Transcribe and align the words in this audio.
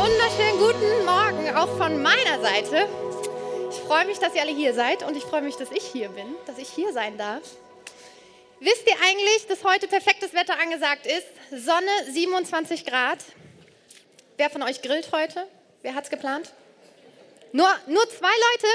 wunderschönen 0.00 0.58
guten 0.58 1.04
Morgen 1.04 1.54
auch 1.54 1.76
von 1.76 2.00
meiner 2.00 2.40
Seite. 2.40 2.88
Ich 3.70 3.76
freue 3.80 4.06
mich, 4.06 4.18
dass 4.18 4.34
ihr 4.34 4.40
alle 4.40 4.50
hier 4.50 4.72
seid 4.72 5.02
und 5.02 5.14
ich 5.14 5.24
freue 5.24 5.42
mich, 5.42 5.56
dass 5.56 5.70
ich 5.72 5.84
hier 5.84 6.08
bin, 6.08 6.24
dass 6.46 6.56
ich 6.56 6.70
hier 6.70 6.90
sein 6.94 7.18
darf. 7.18 7.42
Wisst 8.60 8.86
ihr 8.86 8.94
eigentlich, 9.06 9.46
dass 9.46 9.62
heute 9.62 9.88
perfektes 9.88 10.32
Wetter 10.32 10.58
angesagt 10.58 11.06
ist? 11.06 11.26
Sonne 11.50 11.90
27 12.10 12.86
Grad. 12.86 13.18
Wer 14.38 14.48
von 14.48 14.62
euch 14.62 14.80
grillt 14.80 15.10
heute? 15.12 15.46
Wer 15.82 15.94
hat 15.94 16.04
es 16.04 16.10
geplant? 16.10 16.54
Nur, 17.52 17.68
nur 17.86 18.08
zwei 18.08 18.28
Leute? 18.52 18.68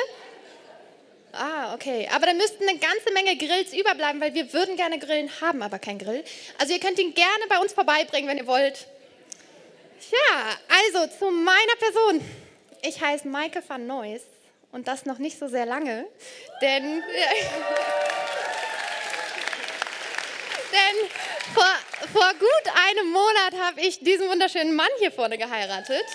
Ah, 1.32 1.74
okay. 1.74 2.08
Aber 2.14 2.28
da 2.28 2.34
müssten 2.34 2.70
eine 2.70 2.78
ganze 2.78 3.12
Menge 3.14 3.36
Grills 3.36 3.74
überbleiben, 3.74 4.22
weil 4.22 4.36
wir 4.36 4.54
würden 4.54 4.76
gerne 4.76 5.00
grillen, 5.00 5.32
haben 5.42 5.64
aber 5.64 5.80
keinen 5.80 5.98
Grill. 5.98 6.24
Also 6.60 6.74
ihr 6.74 6.80
könnt 6.80 7.00
ihn 7.00 7.16
gerne 7.16 7.46
bei 7.50 7.58
uns 7.58 7.74
vorbeibringen, 7.74 8.30
wenn 8.30 8.38
ihr 8.38 8.46
wollt. 8.46 8.86
Ja, 10.12 10.58
also 10.68 11.08
zu 11.18 11.32
meiner 11.32 11.76
Person. 11.80 12.22
Ich 12.82 13.02
heiße 13.02 13.28
Maike 13.28 13.64
van 13.68 13.88
Neuss 13.88 14.22
und 14.72 14.88
das 14.88 15.06
noch 15.06 15.18
nicht 15.18 15.40
so 15.40 15.48
sehr 15.48 15.66
lange, 15.66 16.06
denn, 16.62 16.84
denn 20.72 21.10
vor, 21.54 21.74
vor 22.14 22.32
gut 22.34 22.66
einem 22.88 23.12
Monat 23.12 23.54
habe 23.60 23.82
ich 23.82 24.00
diesen 24.00 24.30
wunderschönen 24.30 24.76
Mann 24.76 24.90
hier 25.00 25.12
vorne 25.12 25.38
geheiratet. 25.38 26.06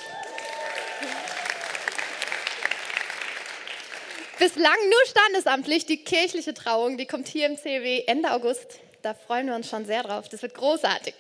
Bislang 4.39 4.77
nur 4.89 5.07
standesamtlich, 5.07 5.87
die 5.87 6.03
kirchliche 6.03 6.55
Trauung, 6.55 6.97
die 6.97 7.07
kommt 7.07 7.29
hier 7.29 7.47
im 7.47 7.59
CW 7.59 8.05
Ende 8.07 8.31
August. 8.33 8.81
Da 9.03 9.13
freuen 9.15 9.47
wir 9.47 9.55
uns 9.55 9.69
schon 9.69 9.85
sehr 9.85 10.03
drauf. 10.03 10.29
Das 10.29 10.41
wird 10.41 10.55
großartig. 10.55 11.15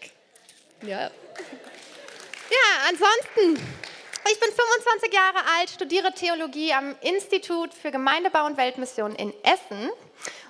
Ja. 0.82 1.10
Ja, 2.50 2.88
ansonsten, 2.88 3.64
ich 4.28 4.40
bin 4.40 4.50
25 4.50 5.14
Jahre 5.14 5.38
alt, 5.56 5.70
studiere 5.70 6.12
Theologie 6.12 6.72
am 6.72 6.96
Institut 7.00 7.72
für 7.72 7.92
Gemeindebau 7.92 8.44
und 8.44 8.56
Weltmission 8.56 9.14
in 9.14 9.32
Essen. 9.44 9.88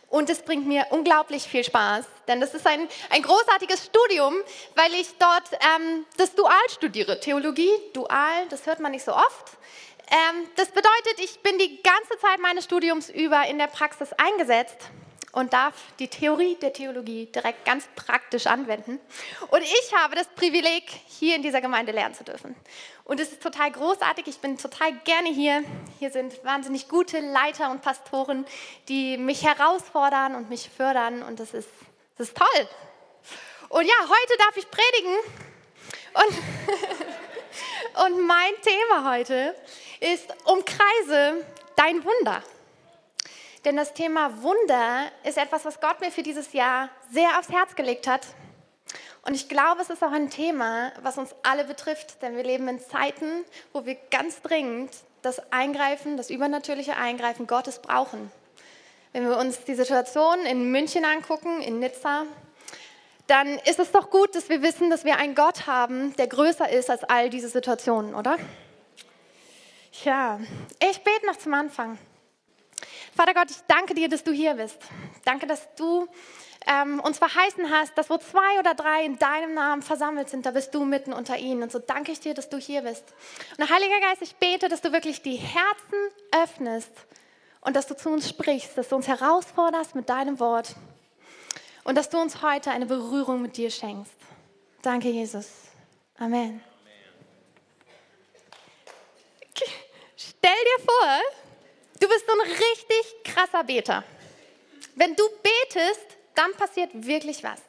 Und 0.08 0.30
es 0.30 0.40
bringt 0.40 0.66
mir 0.66 0.86
unglaublich 0.90 1.42
viel 1.42 1.62
Spaß, 1.62 2.06
denn 2.26 2.40
das 2.40 2.54
ist 2.54 2.66
ein, 2.66 2.88
ein 3.10 3.22
großartiges 3.22 3.84
Studium, 3.84 4.34
weil 4.76 4.94
ich 4.94 5.08
dort 5.18 5.60
ähm, 5.60 6.06
das 6.16 6.34
Dual 6.34 6.70
studiere. 6.70 7.20
Theologie, 7.20 7.70
Dual, 7.92 8.46
das 8.48 8.66
hört 8.66 8.80
man 8.80 8.92
nicht 8.92 9.04
so 9.04 9.12
oft. 9.12 9.58
Ähm, 10.10 10.48
das 10.56 10.68
bedeutet, 10.68 11.18
ich 11.18 11.40
bin 11.40 11.58
die 11.58 11.82
ganze 11.82 12.18
Zeit 12.18 12.40
meines 12.40 12.64
Studiums 12.64 13.10
über 13.10 13.46
in 13.46 13.58
der 13.58 13.66
Praxis 13.66 14.08
eingesetzt 14.14 14.90
und 15.32 15.52
darf 15.52 15.74
die 15.98 16.08
Theorie 16.08 16.56
der 16.56 16.72
Theologie 16.72 17.26
direkt 17.26 17.64
ganz 17.64 17.86
praktisch 17.94 18.46
anwenden. 18.46 18.98
Und 19.48 19.62
ich 19.62 19.94
habe 19.94 20.16
das 20.16 20.26
Privileg, 20.28 20.84
hier 21.06 21.36
in 21.36 21.42
dieser 21.42 21.60
Gemeinde 21.60 21.92
lernen 21.92 22.14
zu 22.14 22.24
dürfen. 22.24 22.56
Und 23.04 23.20
es 23.20 23.32
ist 23.32 23.42
total 23.42 23.70
großartig. 23.70 24.26
Ich 24.26 24.38
bin 24.38 24.58
total 24.58 24.92
gerne 25.04 25.28
hier. 25.28 25.62
Hier 25.98 26.10
sind 26.10 26.44
wahnsinnig 26.44 26.88
gute 26.88 27.20
Leiter 27.20 27.70
und 27.70 27.82
Pastoren, 27.82 28.44
die 28.88 29.18
mich 29.18 29.44
herausfordern 29.44 30.34
und 30.34 30.50
mich 30.50 30.68
fördern. 30.68 31.22
Und 31.22 31.38
das 31.38 31.54
ist, 31.54 31.68
das 32.18 32.28
ist 32.28 32.36
toll. 32.36 32.68
Und 33.68 33.86
ja, 33.86 33.94
heute 34.00 34.38
darf 34.38 34.56
ich 34.56 34.68
predigen. 34.68 35.16
Und, 36.14 38.04
und 38.06 38.26
mein 38.26 38.52
Thema 38.62 39.12
heute 39.12 39.54
ist 40.00 40.26
Umkreise 40.44 41.46
dein 41.76 42.04
Wunder. 42.04 42.42
Denn 43.64 43.76
das 43.76 43.92
Thema 43.92 44.42
Wunder 44.42 45.10
ist 45.24 45.36
etwas, 45.36 45.64
was 45.64 45.80
Gott 45.80 46.00
mir 46.00 46.10
für 46.10 46.22
dieses 46.22 46.52
Jahr 46.52 46.88
sehr 47.10 47.38
aufs 47.38 47.50
Herz 47.50 47.74
gelegt 47.74 48.06
hat. 48.06 48.26
Und 49.22 49.34
ich 49.34 49.48
glaube, 49.48 49.82
es 49.82 49.90
ist 49.90 50.02
auch 50.02 50.12
ein 50.12 50.30
Thema, 50.30 50.92
was 51.02 51.18
uns 51.18 51.34
alle 51.42 51.64
betrifft, 51.64 52.22
denn 52.22 52.36
wir 52.36 52.42
leben 52.42 52.68
in 52.68 52.80
Zeiten, 52.80 53.44
wo 53.72 53.84
wir 53.84 53.96
ganz 54.10 54.40
dringend 54.40 54.90
das 55.20 55.52
Eingreifen, 55.52 56.16
das 56.16 56.30
übernatürliche 56.30 56.96
Eingreifen 56.96 57.46
Gottes 57.46 57.80
brauchen. 57.80 58.32
Wenn 59.12 59.28
wir 59.28 59.36
uns 59.36 59.64
die 59.64 59.74
Situation 59.74 60.40
in 60.46 60.70
München 60.70 61.04
angucken, 61.04 61.60
in 61.60 61.80
Nizza, 61.80 62.24
dann 63.26 63.58
ist 63.58 63.78
es 63.78 63.92
doch 63.92 64.10
gut, 64.10 64.34
dass 64.34 64.48
wir 64.48 64.62
wissen, 64.62 64.88
dass 64.88 65.04
wir 65.04 65.16
einen 65.16 65.34
Gott 65.34 65.66
haben, 65.66 66.16
der 66.16 66.26
größer 66.26 66.70
ist 66.70 66.88
als 66.90 67.04
all 67.04 67.28
diese 67.28 67.48
Situationen, 67.48 68.14
oder? 68.14 68.38
Ja, 70.04 70.40
ich 70.80 71.02
bete 71.02 71.26
noch 71.26 71.36
zum 71.36 71.52
Anfang. 71.52 71.98
Vater 73.16 73.34
Gott, 73.34 73.50
ich 73.50 73.58
danke 73.66 73.94
dir, 73.94 74.08
dass 74.08 74.24
du 74.24 74.32
hier 74.32 74.54
bist. 74.54 74.78
Danke, 75.24 75.46
dass 75.46 75.74
du 75.74 76.08
ähm, 76.66 77.00
uns 77.00 77.18
verheißen 77.18 77.70
hast, 77.70 77.96
dass 77.96 78.10
wo 78.10 78.18
zwei 78.18 78.58
oder 78.58 78.74
drei 78.74 79.04
in 79.04 79.18
deinem 79.18 79.54
Namen 79.54 79.82
versammelt 79.82 80.28
sind, 80.28 80.46
da 80.46 80.50
bist 80.50 80.74
du 80.74 80.84
mitten 80.84 81.12
unter 81.12 81.36
ihnen. 81.36 81.62
Und 81.62 81.72
so 81.72 81.78
danke 81.78 82.12
ich 82.12 82.20
dir, 82.20 82.34
dass 82.34 82.48
du 82.48 82.58
hier 82.58 82.82
bist. 82.82 83.04
Und 83.58 83.70
Heiliger 83.70 84.00
Geist, 84.00 84.22
ich 84.22 84.36
bete, 84.36 84.68
dass 84.68 84.80
du 84.80 84.92
wirklich 84.92 85.22
die 85.22 85.36
Herzen 85.36 85.98
öffnest 86.32 86.92
und 87.60 87.76
dass 87.76 87.86
du 87.86 87.96
zu 87.96 88.10
uns 88.10 88.28
sprichst, 88.28 88.76
dass 88.76 88.88
du 88.88 88.96
uns 88.96 89.08
herausforderst 89.08 89.94
mit 89.94 90.08
deinem 90.08 90.38
Wort 90.38 90.74
und 91.84 91.96
dass 91.96 92.10
du 92.10 92.18
uns 92.18 92.42
heute 92.42 92.70
eine 92.70 92.86
Berührung 92.86 93.42
mit 93.42 93.56
dir 93.56 93.70
schenkst. 93.70 94.14
Danke, 94.82 95.08
Jesus. 95.08 95.48
Amen. 96.18 96.62
Stell 100.16 100.52
dir 100.52 100.84
vor, 100.84 101.20
Du 102.00 102.08
bist 102.08 102.26
so 102.26 102.32
ein 102.32 102.40
richtig 102.40 103.24
krasser 103.24 103.62
Beter. 103.62 104.02
Wenn 104.96 105.14
du 105.14 105.22
betest, 105.42 106.06
dann 106.34 106.52
passiert 106.54 106.90
wirklich 106.94 107.44
was. 107.44 107.60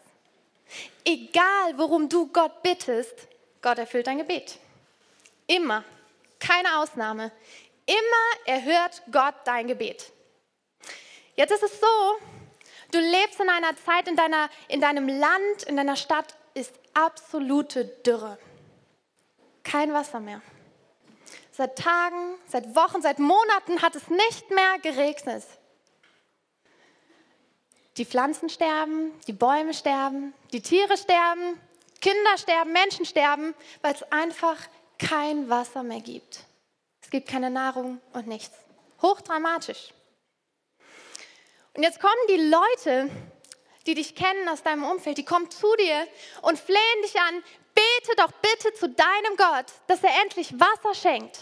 Egal, 1.04 1.78
worum 1.78 2.08
du 2.08 2.28
Gott 2.28 2.64
bittest, 2.64 3.14
Gott 3.62 3.78
erfüllt 3.78 4.08
dein 4.08 4.18
Gebet. 4.18 4.58
Immer. 5.48 5.84
Keine 6.40 6.80
Ausnahme. 6.80 7.32
Immer 7.86 8.46
erhört 8.46 9.04
Gott 9.12 9.36
dein 9.46 9.68
Gebet. 9.68 10.12
Jetzt 11.36 11.52
ist 11.52 11.64
es 11.64 11.80
so, 11.80 12.18
du 12.92 13.00
lebst 13.00 13.40
in 13.40 13.50
einer 13.50 13.76
Zeit, 13.86 14.08
in, 14.08 14.16
deiner, 14.16 14.50
in 14.68 14.80
deinem 14.80 15.08
Land, 15.08 15.64
in 15.68 15.76
deiner 15.76 15.96
Stadt 15.96 16.36
ist 16.54 16.74
absolute 16.94 17.86
Dürre. 17.86 18.38
Kein 19.64 19.94
Wasser 19.94 20.20
mehr. 20.20 20.42
Seit 21.52 21.78
Tagen, 21.78 22.36
seit 22.48 22.76
Wochen, 22.76 23.02
seit 23.02 23.20
Monaten 23.20 23.82
hat 23.82 23.96
es 23.96 24.08
nicht 24.08 24.50
mehr 24.50 24.80
geregnet. 24.82 25.44
Die 27.98 28.06
Pflanzen 28.06 28.50
sterben, 28.50 29.12
die 29.28 29.34
Bäume 29.34 29.74
sterben, 29.74 30.34
die 30.54 30.62
Tiere 30.62 30.98
sterben, 30.98 31.60
Kinder 32.00 32.38
sterben, 32.38 32.72
Menschen 32.72 33.06
sterben, 33.06 33.54
weil 33.82 33.94
es 33.94 34.04
einfach 34.12 34.58
kein 34.98 35.50
Wasser 35.50 35.84
mehr 35.84 36.00
gibt. 36.00 36.46
Es 37.02 37.10
gibt 37.10 37.28
keine 37.28 37.50
Nahrung 37.50 38.00
und 38.14 38.28
nichts. 38.28 38.56
Hochdramatisch. 39.02 39.94
Und 41.74 41.84
jetzt 41.84 42.00
kommen 42.00 42.14
die 42.30 42.50
Leute, 42.50 43.10
die 43.86 43.96
dich 43.96 44.16
kennen 44.16 44.48
aus 44.48 44.64
deinem 44.64 44.84
Umfeld, 44.84 45.18
die 45.18 45.26
kommen 45.26 45.50
zu 45.50 45.76
dir 45.76 46.08
und 46.42 46.60
flehen 46.60 47.02
dich 47.04 47.20
an, 47.20 47.44
bete 47.82 48.16
doch 48.16 48.32
bitte 48.32 48.74
zu 48.74 48.90
deinem 48.90 49.36
Gott, 49.38 49.66
dass 49.88 50.04
er 50.04 50.22
endlich 50.22 50.54
Wasser 50.60 50.94
schenkt. 50.94 51.40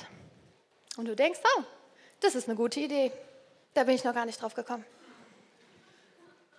Und 0.97 1.05
du 1.05 1.15
denkst, 1.15 1.39
oh, 1.57 1.63
das 2.19 2.35
ist 2.35 2.47
eine 2.47 2.57
gute 2.57 2.79
Idee. 2.79 3.11
Da 3.73 3.83
bin 3.83 3.95
ich 3.95 4.03
noch 4.03 4.13
gar 4.13 4.25
nicht 4.25 4.41
drauf 4.41 4.53
gekommen. 4.53 4.85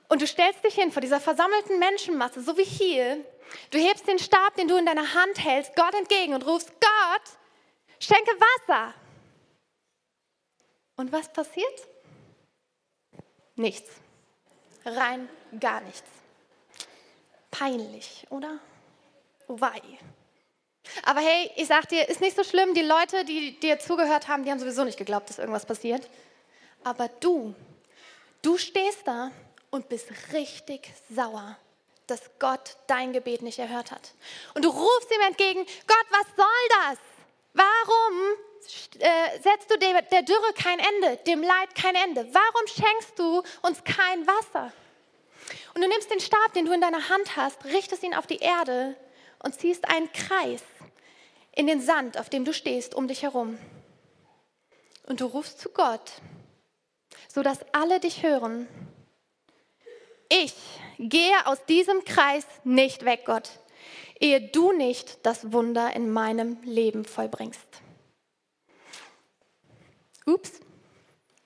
Und 0.08 0.22
du 0.22 0.26
stellst 0.26 0.64
dich 0.64 0.74
hin 0.74 0.90
vor 0.90 1.02
dieser 1.02 1.20
versammelten 1.20 1.78
Menschenmasse, 1.78 2.42
so 2.42 2.56
wie 2.56 2.64
hier. 2.64 3.24
Du 3.70 3.78
hebst 3.78 4.06
den 4.06 4.18
Stab, 4.18 4.54
den 4.56 4.68
du 4.68 4.76
in 4.76 4.86
deiner 4.86 5.14
Hand 5.14 5.42
hältst, 5.42 5.74
Gott 5.76 5.94
entgegen 5.94 6.34
und 6.34 6.46
rufst, 6.46 6.70
Gott, 6.80 7.22
schenke 8.00 8.32
Wasser. 8.32 8.94
Und 10.96 11.12
was 11.12 11.32
passiert? 11.32 11.88
Nichts. 13.56 13.90
Rein 14.84 15.28
gar 15.58 15.80
nichts. 15.80 16.08
Peinlich, 17.50 18.26
oder? 18.30 18.58
Wei. 19.58 19.80
Aber 21.04 21.20
hey, 21.20 21.50
ich 21.56 21.66
sag 21.66 21.88
dir, 21.88 22.08
ist 22.08 22.20
nicht 22.20 22.36
so 22.36 22.44
schlimm. 22.44 22.74
Die 22.74 22.82
Leute, 22.82 23.24
die 23.24 23.58
dir 23.58 23.78
zugehört 23.78 24.28
haben, 24.28 24.44
die 24.44 24.50
haben 24.50 24.58
sowieso 24.58 24.84
nicht 24.84 24.98
geglaubt, 24.98 25.28
dass 25.28 25.38
irgendwas 25.38 25.66
passiert. 25.66 26.08
Aber 26.84 27.08
du, 27.20 27.54
du 28.42 28.58
stehst 28.58 29.06
da 29.06 29.30
und 29.70 29.88
bist 29.88 30.08
richtig 30.32 30.92
sauer, 31.14 31.56
dass 32.06 32.20
Gott 32.38 32.76
dein 32.86 33.12
Gebet 33.12 33.42
nicht 33.42 33.58
erhört 33.58 33.90
hat. 33.90 34.12
Und 34.54 34.64
du 34.64 34.68
rufst 34.68 35.12
ihm 35.12 35.20
entgegen, 35.26 35.64
Gott, 35.86 36.06
was 36.10 36.26
soll 36.36 36.46
das? 36.86 36.98
Warum 37.52 38.36
äh, 38.98 39.40
setzt 39.40 39.70
du 39.70 39.78
der 39.78 40.22
Dürre 40.22 40.52
kein 40.54 40.78
Ende, 40.78 41.16
dem 41.24 41.42
Leid 41.42 41.74
kein 41.74 41.94
Ende? 41.94 42.26
Warum 42.32 42.66
schenkst 42.66 43.18
du 43.18 43.42
uns 43.62 43.82
kein 43.84 44.26
Wasser? 44.26 44.72
Und 45.74 45.82
du 45.82 45.88
nimmst 45.88 46.10
den 46.10 46.20
Stab, 46.20 46.52
den 46.54 46.66
du 46.66 46.72
in 46.72 46.80
deiner 46.80 47.08
Hand 47.08 47.36
hast, 47.36 47.64
richtest 47.64 48.02
ihn 48.02 48.14
auf 48.14 48.26
die 48.26 48.38
Erde 48.38 48.96
und 49.42 49.58
ziehst 49.58 49.88
einen 49.88 50.10
Kreis 50.12 50.62
in 51.52 51.66
den 51.66 51.80
Sand, 51.80 52.18
auf 52.18 52.28
dem 52.28 52.44
du 52.44 52.52
stehst, 52.52 52.94
um 52.94 53.08
dich 53.08 53.22
herum. 53.22 53.58
Und 55.06 55.20
du 55.20 55.26
rufst 55.26 55.58
zu 55.60 55.70
Gott, 55.70 56.12
sodass 57.28 57.58
alle 57.72 58.00
dich 58.00 58.22
hören. 58.22 58.68
Ich 60.28 60.54
gehe 60.98 61.46
aus 61.46 61.64
diesem 61.66 62.04
Kreis 62.04 62.46
nicht 62.62 63.04
weg, 63.04 63.22
Gott. 63.24 63.50
ehe 64.20 64.40
du 64.40 64.72
nicht 64.72 65.24
das 65.26 65.52
Wunder 65.52 65.94
in 65.96 66.10
meinem 66.12 66.62
Leben 66.62 67.04
vollbringst. 67.04 67.66
Ups, 70.26 70.60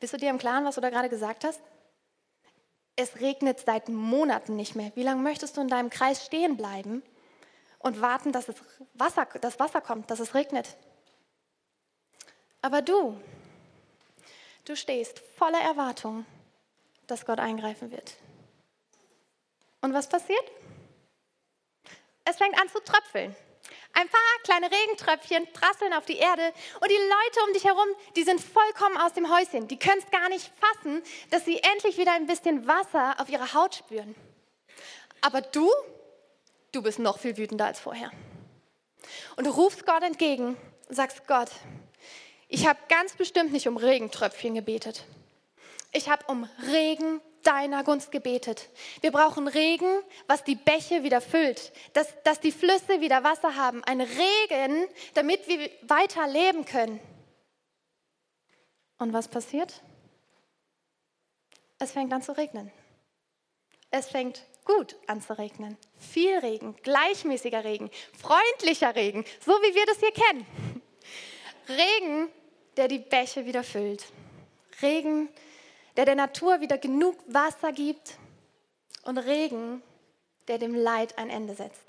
bist 0.00 0.12
du 0.12 0.19
dir 0.19 0.29
im 0.29 0.38
Klaren, 0.38 0.64
was 0.64 0.75
du 0.75 0.81
da 0.81 0.90
gerade 0.90 1.08
gesagt 1.08 1.44
hast? 1.44 1.61
Es 2.97 3.20
regnet 3.20 3.61
seit 3.61 3.88
Monaten 3.88 4.56
nicht 4.56 4.75
mehr. 4.75 4.93
Wie 4.94 5.02
lange 5.02 5.23
möchtest 5.23 5.56
du 5.56 5.62
in 5.62 5.69
deinem 5.69 5.88
Kreis 5.88 6.26
stehen 6.26 6.56
bleiben 6.56 7.02
und 7.84 8.00
warten, 8.00 8.32
dass 8.32 8.48
es 8.48 8.56
Wasser, 8.94 9.26
das 9.40 9.60
Wasser 9.60 9.82
kommt, 9.82 10.10
dass 10.10 10.19
es 10.19 10.34
regnet? 10.34 10.75
Aber 12.62 12.81
du, 12.81 13.20
du 14.64 14.75
stehst 14.75 15.19
voller 15.36 15.60
Erwartung, 15.60 16.25
dass 17.06 17.26
Gott 17.26 17.38
eingreifen 17.38 17.90
wird. 17.90 18.14
Und 19.82 19.92
was 19.92 20.08
passiert? 20.08 20.50
Es 22.25 22.36
fängt 22.36 22.58
an 22.58 22.70
zu 22.70 22.81
tröpfeln. 22.81 23.36
Ein 23.92 24.08
paar 24.08 24.20
kleine 24.44 24.70
Regentröpfchen 24.70 25.46
prasseln 25.52 25.92
auf 25.92 26.06
die 26.06 26.16
Erde 26.16 26.54
und 26.80 26.90
die 26.90 26.94
Leute 26.94 27.46
um 27.46 27.52
dich 27.52 27.64
herum, 27.64 27.88
die 28.16 28.25
sind 28.25 28.40
vollkommen 28.40 28.96
aus 28.96 29.12
dem 29.12 29.30
Häuschen. 29.30 29.69
Die 29.69 29.78
können 29.78 30.02
es 30.02 30.10
gar 30.10 30.30
nicht 30.30 30.50
fassen, 30.58 31.02
dass 31.30 31.44
sie 31.44 31.62
endlich 31.62 31.98
wieder 31.98 32.12
ein 32.12 32.26
bisschen 32.26 32.66
Wasser 32.66 33.20
auf 33.20 33.28
ihrer 33.28 33.52
Haut 33.52 33.75
spüren. 33.75 34.14
Aber 35.20 35.42
du, 35.42 35.70
du 36.75 36.82
bist 36.82 36.99
noch 36.99 37.19
viel 37.19 37.37
wütender 37.37 37.67
als 37.67 37.81
vorher. 37.81 38.11
Und 39.37 39.47
du 39.47 39.50
rufst 39.50 39.87
Gott 39.87 40.03
entgegen 40.03 40.56
sagst, 40.88 41.26
Gott, 41.26 41.50
ich 42.49 42.67
habe 42.67 42.79
ganz 42.88 43.15
bestimmt 43.15 43.53
nicht 43.53 43.69
um 43.69 43.76
Regentröpfchen 43.76 44.55
gebetet. 44.55 45.05
Ich 45.93 46.09
habe 46.09 46.25
um 46.26 46.49
Regen 46.71 47.21
deiner 47.43 47.85
Gunst 47.85 48.11
gebetet. 48.11 48.69
Wir 49.00 49.12
brauchen 49.12 49.49
Regen, 49.49 50.03
was 50.26 50.44
die 50.44 50.55
Bäche 50.55 51.03
wieder 51.03 51.21
füllt, 51.21 51.73
dass, 51.93 52.09
dass 52.25 52.41
die 52.41 52.53
Flüsse 52.53 53.00
wieder 53.00 53.23
Wasser 53.23 53.55
haben. 53.56 53.85
Ein 53.85 54.00
Regen, 54.00 54.87
damit 55.15 55.47
wir 55.47 55.71
weiter 55.82 56.26
leben 56.26 56.65
können. 56.65 57.00
Und 58.99 59.12
was 59.12 59.29
passiert? 59.29 59.82
Es 61.79 61.93
fängt 61.93 62.12
an 62.12 62.23
zu 62.23 62.37
regnen. 62.37 62.73
Es 63.91 64.06
fängt 64.09 64.43
gut 64.64 64.96
an 65.06 65.20
zu 65.20 65.38
regnen. 65.38 65.76
Viel 65.99 66.38
Regen, 66.38 66.76
gleichmäßiger 66.82 67.64
Regen, 67.64 67.90
freundlicher 68.19 68.94
Regen, 68.94 69.25
so 69.44 69.52
wie 69.52 69.75
wir 69.75 69.87
das 69.87 69.99
hier 69.99 70.12
kennen. 70.12 70.46
Regen, 71.69 72.28
der 72.76 72.88
die 72.88 72.99
Bäche 72.99 73.46
wieder 73.46 73.64
füllt. 73.64 74.05
Regen, 74.82 75.28
der 75.96 76.05
der 76.05 76.16
Natur 76.16 76.61
wieder 76.61 76.78
genug 76.78 77.16
Wasser 77.26 77.72
gibt 77.72 78.19
und 79.05 79.19
Regen, 79.19 79.82
der 80.49 80.58
dem 80.58 80.75
Leid 80.75 81.16
ein 81.19 81.31
Ende 81.31 81.55
setzt. 81.55 81.84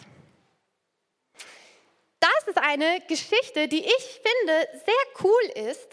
Das 2.19 2.47
ist 2.47 2.57
eine 2.57 3.01
Geschichte, 3.07 3.67
die 3.67 3.83
ich 3.83 4.21
finde 4.21 4.67
sehr 4.85 5.23
cool 5.23 5.69
ist. 5.69 5.87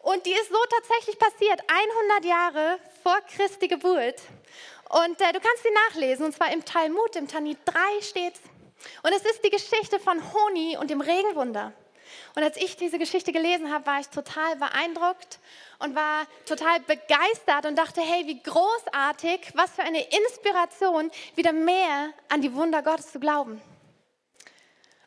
Und 0.00 0.26
die 0.26 0.32
ist 0.32 0.48
so 0.48 0.58
tatsächlich 0.68 1.18
passiert, 1.18 1.60
100 1.68 2.24
Jahre 2.24 2.78
vor 3.02 3.18
Christi 3.34 3.68
Geburt. 3.68 4.20
Und 4.92 5.18
äh, 5.22 5.32
du 5.32 5.40
kannst 5.40 5.62
sie 5.62 5.70
nachlesen, 5.88 6.26
und 6.26 6.34
zwar 6.34 6.52
im 6.52 6.66
Talmud, 6.66 7.16
im 7.16 7.26
Tanit 7.26 7.58
3 7.64 8.02
steht 8.02 8.34
Und 9.02 9.12
es 9.12 9.24
ist 9.24 9.42
die 9.42 9.48
Geschichte 9.48 9.98
von 9.98 10.20
Honi 10.34 10.76
und 10.76 10.90
dem 10.90 11.00
Regenwunder. 11.00 11.72
Und 12.34 12.42
als 12.42 12.58
ich 12.58 12.76
diese 12.76 12.98
Geschichte 12.98 13.32
gelesen 13.32 13.72
habe, 13.72 13.86
war 13.86 14.00
ich 14.00 14.08
total 14.08 14.56
beeindruckt 14.56 15.38
und 15.78 15.94
war 15.94 16.26
total 16.44 16.80
begeistert 16.80 17.64
und 17.64 17.76
dachte, 17.76 18.02
hey, 18.02 18.26
wie 18.26 18.42
großartig, 18.42 19.52
was 19.54 19.70
für 19.70 19.82
eine 19.82 20.02
Inspiration, 20.02 21.10
wieder 21.36 21.54
mehr 21.54 22.10
an 22.28 22.42
die 22.42 22.54
Wunder 22.54 22.82
Gottes 22.82 23.12
zu 23.12 23.18
glauben. 23.18 23.62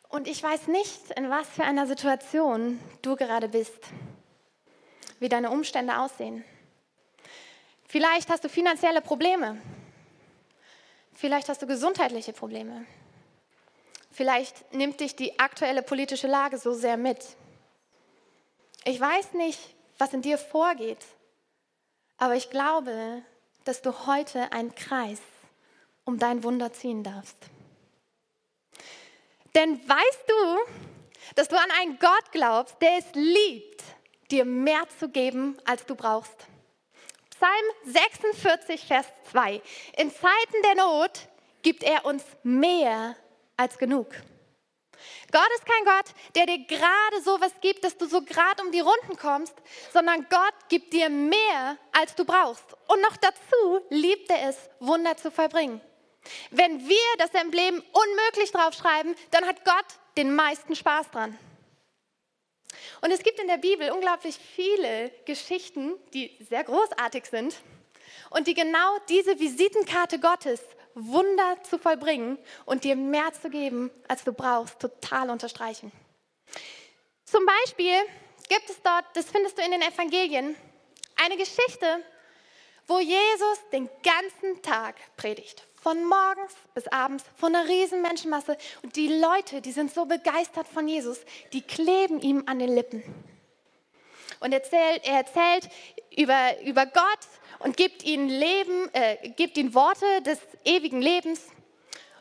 Und 0.08 0.26
ich 0.26 0.42
weiß 0.42 0.66
nicht, 0.66 1.12
in 1.14 1.30
was 1.30 1.48
für 1.48 1.62
einer 1.62 1.86
Situation 1.86 2.80
du 3.02 3.14
gerade 3.14 3.48
bist, 3.48 3.78
wie 5.20 5.28
deine 5.28 5.50
Umstände 5.50 5.96
aussehen. 5.96 6.44
Vielleicht 7.88 8.30
hast 8.30 8.44
du 8.44 8.48
finanzielle 8.48 9.00
Probleme. 9.00 9.60
Vielleicht 11.14 11.48
hast 11.48 11.62
du 11.62 11.66
gesundheitliche 11.66 12.32
Probleme. 12.32 12.84
Vielleicht 14.10 14.72
nimmt 14.72 15.00
dich 15.00 15.14
die 15.14 15.38
aktuelle 15.38 15.82
politische 15.82 16.26
Lage 16.26 16.58
so 16.58 16.72
sehr 16.72 16.96
mit. 16.96 17.24
Ich 18.84 19.00
weiß 19.00 19.34
nicht, 19.34 19.60
was 19.98 20.12
in 20.12 20.22
dir 20.22 20.38
vorgeht, 20.38 21.04
aber 22.18 22.34
ich 22.34 22.50
glaube, 22.50 23.22
dass 23.64 23.82
du 23.82 24.06
heute 24.06 24.52
einen 24.52 24.74
Kreis 24.74 25.20
um 26.04 26.18
dein 26.18 26.42
Wunder 26.44 26.72
ziehen 26.72 27.02
darfst. 27.02 27.36
Denn 29.54 29.76
weißt 29.88 30.24
du, 30.28 30.58
dass 31.34 31.48
du 31.48 31.56
an 31.56 31.70
einen 31.80 31.98
Gott 31.98 32.32
glaubst, 32.32 32.76
der 32.80 32.98
es 32.98 33.06
liebt, 33.14 33.82
dir 34.30 34.44
mehr 34.44 34.82
zu 34.98 35.08
geben, 35.08 35.56
als 35.64 35.84
du 35.86 35.94
brauchst. 35.94 36.46
Psalm 37.38 37.92
46, 37.92 38.86
Vers 38.86 39.06
2. 39.30 39.60
In 39.98 40.10
Zeiten 40.10 40.62
der 40.64 40.74
Not 40.76 41.28
gibt 41.62 41.82
er 41.82 42.06
uns 42.06 42.24
mehr 42.42 43.14
als 43.58 43.76
genug. 43.76 44.06
Gott 45.30 45.48
ist 45.56 45.66
kein 45.66 45.84
Gott, 45.84 46.14
der 46.34 46.46
dir 46.46 46.64
gerade 46.66 47.22
so 47.22 47.38
was 47.38 47.52
gibt, 47.60 47.84
dass 47.84 47.98
du 47.98 48.06
so 48.06 48.22
gerade 48.22 48.62
um 48.62 48.72
die 48.72 48.80
Runden 48.80 49.18
kommst, 49.18 49.54
sondern 49.92 50.26
Gott 50.30 50.54
gibt 50.70 50.94
dir 50.94 51.10
mehr, 51.10 51.76
als 51.92 52.14
du 52.14 52.24
brauchst. 52.24 52.64
Und 52.88 53.02
noch 53.02 53.16
dazu 53.18 53.84
liebt 53.90 54.30
er 54.30 54.48
es, 54.48 54.56
Wunder 54.80 55.16
zu 55.18 55.30
vollbringen. 55.30 55.82
Wenn 56.50 56.88
wir 56.88 57.16
das 57.18 57.34
Emblem 57.34 57.82
unmöglich 57.92 58.50
draufschreiben, 58.50 59.14
dann 59.30 59.44
hat 59.44 59.62
Gott 59.64 59.86
den 60.16 60.34
meisten 60.34 60.74
Spaß 60.74 61.10
dran. 61.10 61.38
Und 63.00 63.10
es 63.10 63.22
gibt 63.22 63.38
in 63.38 63.48
der 63.48 63.58
Bibel 63.58 63.90
unglaublich 63.90 64.36
viele 64.36 65.10
Geschichten, 65.24 65.94
die 66.14 66.36
sehr 66.48 66.64
großartig 66.64 67.26
sind 67.26 67.56
und 68.30 68.46
die 68.46 68.54
genau 68.54 68.98
diese 69.08 69.38
Visitenkarte 69.38 70.18
Gottes 70.18 70.60
Wunder 70.94 71.58
zu 71.62 71.78
vollbringen 71.78 72.38
und 72.64 72.84
dir 72.84 72.96
mehr 72.96 73.32
zu 73.32 73.50
geben, 73.50 73.90
als 74.08 74.24
du 74.24 74.32
brauchst, 74.32 74.80
total 74.80 75.28
unterstreichen. 75.30 75.92
Zum 77.24 77.44
Beispiel 77.44 77.98
gibt 78.48 78.70
es 78.70 78.80
dort, 78.82 79.04
das 79.14 79.26
findest 79.26 79.58
du 79.58 79.62
in 79.62 79.72
den 79.72 79.82
Evangelien, 79.82 80.56
eine 81.16 81.36
Geschichte, 81.36 82.02
wo 82.86 82.98
Jesus 82.98 83.58
den 83.72 83.90
ganzen 84.02 84.62
Tag 84.62 84.96
predigt. 85.16 85.64
Von 85.86 86.04
morgens 86.04 86.52
bis 86.74 86.88
abends, 86.88 87.22
von 87.36 87.54
einer 87.54 87.68
riesen 87.68 88.02
Menschenmasse. 88.02 88.58
Und 88.82 88.96
die 88.96 89.06
Leute, 89.06 89.60
die 89.60 89.70
sind 89.70 89.94
so 89.94 90.04
begeistert 90.04 90.66
von 90.66 90.88
Jesus, 90.88 91.20
die 91.52 91.62
kleben 91.62 92.20
ihm 92.20 92.42
an 92.46 92.58
den 92.58 92.74
Lippen. 92.74 93.04
Und 94.40 94.52
erzählt, 94.52 95.02
er 95.04 95.18
erzählt 95.18 95.68
über, 96.16 96.60
über 96.64 96.86
Gott 96.86 97.20
und 97.60 97.76
gibt 97.76 98.02
ihnen, 98.02 98.28
Leben, 98.28 98.92
äh, 98.94 99.28
gibt 99.28 99.56
ihnen 99.56 99.74
Worte 99.74 100.22
des 100.22 100.40
ewigen 100.64 101.00
Lebens. 101.00 101.40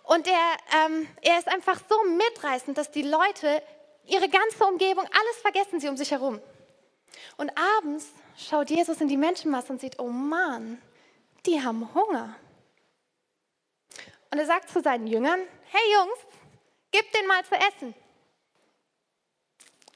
Und 0.04 0.28
er, 0.28 0.86
ähm, 0.86 1.08
er 1.24 1.40
ist 1.40 1.48
einfach 1.48 1.82
so 1.90 1.96
mitreißend, 2.04 2.78
dass 2.78 2.92
die 2.92 3.02
Leute 3.02 3.64
ihre 4.06 4.30
ganze 4.30 4.64
Umgebung, 4.64 5.06
alles 5.06 5.38
vergessen 5.42 5.80
sie 5.80 5.90
um 5.90 5.98
sich 5.98 6.12
herum. 6.12 6.40
Und 7.38 7.52
abends 7.80 8.06
schaut 8.38 8.70
Jesus 8.70 9.02
in 9.02 9.08
die 9.08 9.18
Menschenmasse 9.18 9.74
und 9.74 9.82
sieht, 9.82 9.98
oh 9.98 10.10
Mann, 10.10 10.80
die 11.48 11.64
haben 11.64 11.92
Hunger. 11.96 12.36
Und 14.36 14.40
er 14.40 14.48
sagt 14.48 14.70
zu 14.70 14.82
seinen 14.82 15.08
Jüngern, 15.08 15.40
hey 15.72 15.94
Jungs, 15.94 16.20
gib 16.92 17.10
den 17.14 17.26
mal 17.26 17.42
zu 17.46 17.56
essen. 17.56 17.96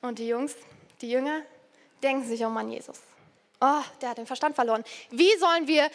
Und 0.01 0.17
die 0.17 0.29
Jungs, 0.29 0.55
die 1.01 1.11
Jünger, 1.11 1.41
denken 2.01 2.25
sich, 2.25 2.45
oh 2.45 2.49
Mann, 2.49 2.71
Jesus, 2.71 3.01
Oh, 3.59 3.81
der 4.01 4.11
hat 4.11 4.17
den 4.17 4.25
Verstand 4.25 4.55
verloren. 4.55 4.85
Wie 5.09 5.37
sollen 5.39 5.67
wir 5.67 5.91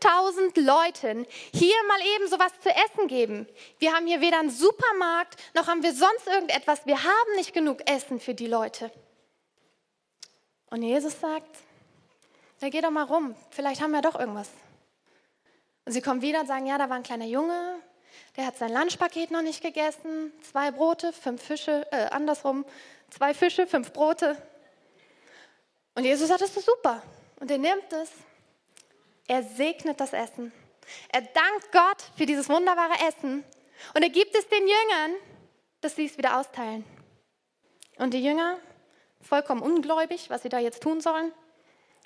5000 0.00 0.56
Leuten 0.56 1.24
hier 1.54 1.76
mal 1.86 2.00
eben 2.16 2.26
sowas 2.26 2.50
zu 2.60 2.68
essen 2.70 3.06
geben? 3.06 3.46
Wir 3.78 3.92
haben 3.92 4.08
hier 4.08 4.20
weder 4.20 4.40
einen 4.40 4.50
Supermarkt, 4.50 5.36
noch 5.54 5.68
haben 5.68 5.84
wir 5.84 5.94
sonst 5.94 6.26
irgendetwas. 6.26 6.84
Wir 6.84 7.00
haben 7.00 7.36
nicht 7.36 7.54
genug 7.54 7.88
Essen 7.88 8.18
für 8.18 8.34
die 8.34 8.48
Leute. 8.48 8.90
Und 10.68 10.82
Jesus 10.82 11.20
sagt, 11.20 11.58
ja, 12.60 12.70
geh 12.70 12.80
doch 12.80 12.90
mal 12.90 13.04
rum, 13.04 13.36
vielleicht 13.50 13.80
haben 13.80 13.92
wir 13.92 14.02
doch 14.02 14.18
irgendwas. 14.18 14.50
Und 15.84 15.92
sie 15.92 16.02
kommen 16.02 16.22
wieder 16.22 16.40
und 16.40 16.46
sagen, 16.46 16.66
ja, 16.66 16.78
da 16.78 16.88
war 16.88 16.96
ein 16.96 17.02
kleiner 17.02 17.26
Junge, 17.26 17.80
der 18.36 18.46
hat 18.46 18.56
sein 18.56 18.72
Lunchpaket 18.72 19.30
noch 19.30 19.42
nicht 19.42 19.62
gegessen, 19.62 20.32
zwei 20.42 20.70
Brote, 20.70 21.12
fünf 21.12 21.42
Fische, 21.42 21.86
äh, 21.90 22.06
andersrum, 22.10 22.64
zwei 23.10 23.34
Fische, 23.34 23.66
fünf 23.66 23.92
Brote. 23.92 24.36
Und 25.94 26.04
Jesus 26.04 26.28
sagt, 26.28 26.40
das 26.40 26.56
ist 26.56 26.66
super. 26.66 27.02
Und 27.40 27.50
er 27.50 27.58
nimmt 27.58 27.92
es, 27.92 28.10
er 29.26 29.42
segnet 29.42 30.00
das 30.00 30.12
Essen. 30.12 30.52
Er 31.10 31.22
dankt 31.22 31.72
Gott 31.72 32.02
für 32.16 32.26
dieses 32.26 32.48
wunderbare 32.48 32.94
Essen 33.08 33.44
und 33.94 34.02
er 34.02 34.10
gibt 34.10 34.34
es 34.34 34.48
den 34.48 34.62
Jüngern, 34.62 35.16
dass 35.80 35.96
sie 35.96 36.06
es 36.06 36.18
wieder 36.18 36.38
austeilen. 36.38 36.84
Und 37.96 38.14
die 38.14 38.22
Jünger, 38.22 38.58
vollkommen 39.20 39.62
ungläubig, 39.62 40.30
was 40.30 40.42
sie 40.42 40.48
da 40.48 40.58
jetzt 40.58 40.82
tun 40.82 41.00
sollen, 41.00 41.32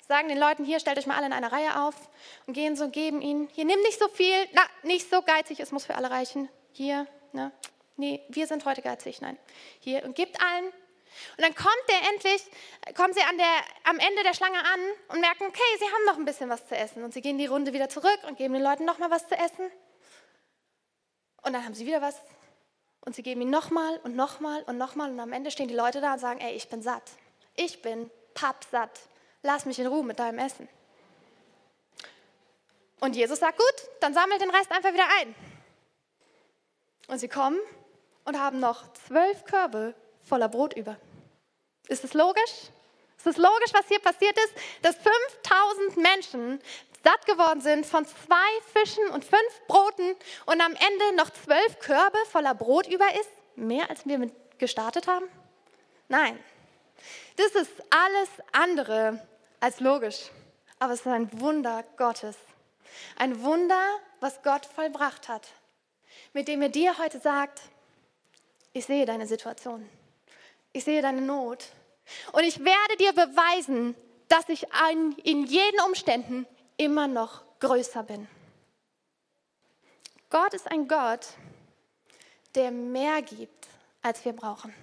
sagen 0.07 0.29
den 0.29 0.37
Leuten, 0.37 0.63
hier 0.63 0.79
stellt 0.79 0.97
euch 0.97 1.05
mal 1.05 1.17
alle 1.17 1.27
in 1.27 1.33
eine 1.33 1.51
Reihe 1.51 1.81
auf 1.81 1.95
und 2.45 2.53
gehen 2.53 2.75
so, 2.75 2.89
geben 2.89 3.21
ihnen, 3.21 3.49
hier 3.53 3.65
nimm 3.65 3.79
nicht 3.81 3.99
so 3.99 4.07
viel, 4.07 4.35
na, 4.53 4.61
nicht 4.83 5.09
so 5.09 5.21
geizig, 5.21 5.59
es 5.59 5.71
muss 5.71 5.85
für 5.85 5.95
alle 5.95 6.09
reichen, 6.09 6.49
hier, 6.71 7.07
ne, 7.33 7.51
nee, 7.97 8.21
wir 8.29 8.47
sind 8.47 8.65
heute 8.65 8.81
geizig, 8.81 9.21
nein. 9.21 9.37
Hier 9.79 10.03
und 10.03 10.15
gibt 10.15 10.41
allen. 10.41 10.65
Und 11.37 11.43
dann 11.43 11.55
kommt 11.55 11.83
der 11.89 12.09
endlich, 12.11 12.43
kommen 12.95 13.13
sie 13.13 13.21
an 13.21 13.37
der, 13.37 13.47
am 13.85 13.97
Ende 13.97 14.23
der 14.23 14.33
Schlange 14.33 14.59
an 14.59 14.79
und 15.09 15.19
merken, 15.19 15.45
okay, 15.47 15.77
sie 15.79 15.85
haben 15.85 16.05
noch 16.05 16.17
ein 16.17 16.25
bisschen 16.25 16.49
was 16.49 16.67
zu 16.67 16.75
essen. 16.75 17.03
Und 17.03 17.13
sie 17.13 17.21
gehen 17.21 17.37
die 17.37 17.45
Runde 17.45 17.73
wieder 17.73 17.89
zurück 17.89 18.19
und 18.27 18.37
geben 18.37 18.53
den 18.53 18.63
Leuten 18.63 18.85
nochmal 18.85 19.09
was 19.09 19.27
zu 19.27 19.35
essen. 19.35 19.71
Und 21.41 21.53
dann 21.53 21.63
haben 21.65 21.73
sie 21.73 21.85
wieder 21.85 22.01
was. 22.01 22.21
Und 23.01 23.15
sie 23.15 23.23
geben 23.23 23.41
ihnen 23.41 23.51
nochmal 23.51 23.99
und 24.03 24.15
nochmal 24.15 24.63
und 24.63 24.77
nochmal. 24.77 25.09
Und 25.09 25.19
am 25.19 25.33
Ende 25.33 25.49
stehen 25.49 25.67
die 25.67 25.73
Leute 25.73 26.01
da 26.01 26.13
und 26.13 26.19
sagen, 26.19 26.39
ey, 26.39 26.53
ich 26.53 26.67
bin 26.67 26.81
satt. 26.81 27.09
Ich 27.55 27.81
bin 27.81 28.11
pappsatt. 28.33 28.99
Lass 29.43 29.65
mich 29.65 29.79
in 29.79 29.87
Ruhe 29.87 30.03
mit 30.03 30.19
deinem 30.19 30.39
Essen. 30.39 30.67
Und 32.99 33.15
Jesus 33.15 33.39
sagt, 33.39 33.57
gut, 33.57 33.89
dann 33.99 34.13
sammelt 34.13 34.41
den 34.41 34.49
Rest 34.49 34.71
einfach 34.71 34.93
wieder 34.93 35.07
ein. 35.19 35.35
Und 37.07 37.19
sie 37.19 37.27
kommen 37.27 37.59
und 38.25 38.39
haben 38.39 38.59
noch 38.59 38.91
zwölf 38.93 39.45
Körbe 39.45 39.93
voller 40.25 40.49
Brot 40.49 40.73
über. 40.75 40.97
Ist 41.87 42.03
es 42.03 42.13
logisch? 42.13 42.71
Ist 43.17 43.27
es 43.27 43.37
logisch, 43.37 43.73
was 43.73 43.87
hier 43.87 43.99
passiert 43.99 44.37
ist? 44.37 44.53
Dass 44.81 44.95
5000 44.95 45.97
Menschen 45.97 46.59
satt 47.03 47.25
geworden 47.25 47.61
sind 47.61 47.85
von 47.85 48.05
zwei 48.05 48.35
Fischen 48.73 49.07
und 49.09 49.23
fünf 49.23 49.61
Broten 49.67 50.15
und 50.45 50.61
am 50.61 50.73
Ende 50.73 51.15
noch 51.15 51.29
zwölf 51.29 51.79
Körbe 51.79 52.17
voller 52.29 52.53
Brot 52.53 52.87
über 52.87 53.09
ist? 53.19 53.29
Mehr 53.55 53.89
als 53.89 54.05
wir 54.05 54.29
gestartet 54.57 55.07
haben? 55.07 55.25
Nein. 56.09 56.37
Das 57.37 57.51
ist 57.53 57.71
alles 57.89 58.29
andere 58.51 59.25
als 59.59 59.79
logisch. 59.79 60.29
Aber 60.79 60.93
es 60.93 61.01
ist 61.01 61.07
ein 61.07 61.39
Wunder 61.39 61.83
Gottes. 61.95 62.35
Ein 63.15 63.41
Wunder, 63.43 63.99
was 64.19 64.41
Gott 64.43 64.65
vollbracht 64.65 65.27
hat, 65.27 65.47
mit 66.33 66.47
dem 66.47 66.61
er 66.61 66.69
dir 66.69 66.97
heute 66.97 67.19
sagt, 67.19 67.61
ich 68.73 68.85
sehe 68.85 69.05
deine 69.05 69.27
Situation, 69.27 69.87
ich 70.71 70.83
sehe 70.83 71.01
deine 71.01 71.21
Not 71.21 71.65
und 72.31 72.43
ich 72.43 72.59
werde 72.59 72.97
dir 72.99 73.13
beweisen, 73.13 73.95
dass 74.27 74.49
ich 74.49 74.67
in 75.23 75.45
jeden 75.45 75.79
Umständen 75.81 76.45
immer 76.77 77.07
noch 77.07 77.43
größer 77.59 78.03
bin. 78.03 78.27
Gott 80.29 80.53
ist 80.53 80.69
ein 80.69 80.87
Gott, 80.87 81.27
der 82.55 82.71
mehr 82.71 83.21
gibt, 83.21 83.67
als 84.01 84.23
wir 84.25 84.33
brauchen. 84.33 84.73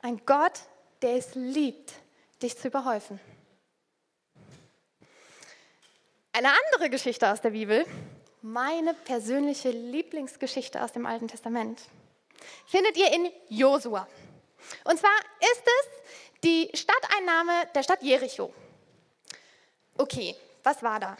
Ein 0.00 0.24
Gott, 0.24 0.60
der 1.02 1.16
es 1.16 1.34
liebt, 1.34 1.92
dich 2.42 2.56
zu 2.56 2.68
überhäufen. 2.68 3.20
Eine 6.32 6.48
andere 6.48 6.88
Geschichte 6.88 7.30
aus 7.30 7.40
der 7.40 7.50
Bibel, 7.50 7.84
meine 8.40 8.94
persönliche 8.94 9.70
Lieblingsgeschichte 9.70 10.82
aus 10.82 10.92
dem 10.92 11.04
Alten 11.04 11.28
Testament, 11.28 11.80
findet 12.66 12.96
ihr 12.96 13.12
in 13.12 13.30
Josua. 13.48 14.08
Und 14.84 14.98
zwar 14.98 15.14
ist 15.40 15.62
es 15.62 16.40
die 16.42 16.70
Stadteinnahme 16.74 17.52
der 17.74 17.82
Stadt 17.82 18.02
Jericho. 18.02 18.52
Okay, 19.98 20.34
was 20.62 20.82
war 20.82 20.98
da? 20.98 21.16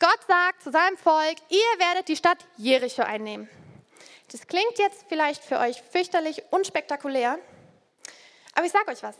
Gott 0.00 0.18
sagt 0.26 0.62
zu 0.62 0.72
seinem 0.72 0.96
Volk, 0.98 1.36
ihr 1.48 1.78
werdet 1.78 2.08
die 2.08 2.16
Stadt 2.16 2.38
Jericho 2.56 3.02
einnehmen. 3.02 3.48
Das 4.32 4.46
klingt 4.46 4.78
jetzt 4.78 5.04
vielleicht 5.08 5.44
für 5.44 5.58
euch 5.58 5.80
fürchterlich 5.80 6.42
unspektakulär, 6.50 7.38
aber 8.54 8.66
ich 8.66 8.72
sage 8.72 8.90
euch 8.90 9.02
was. 9.02 9.16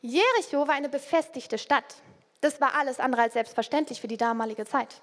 Jericho 0.00 0.66
war 0.66 0.74
eine 0.74 0.88
befestigte 0.88 1.58
Stadt. 1.58 1.96
Das 2.40 2.60
war 2.60 2.74
alles 2.74 3.00
andere 3.00 3.22
als 3.22 3.34
selbstverständlich 3.34 4.00
für 4.00 4.08
die 4.08 4.16
damalige 4.16 4.64
Zeit. 4.64 5.00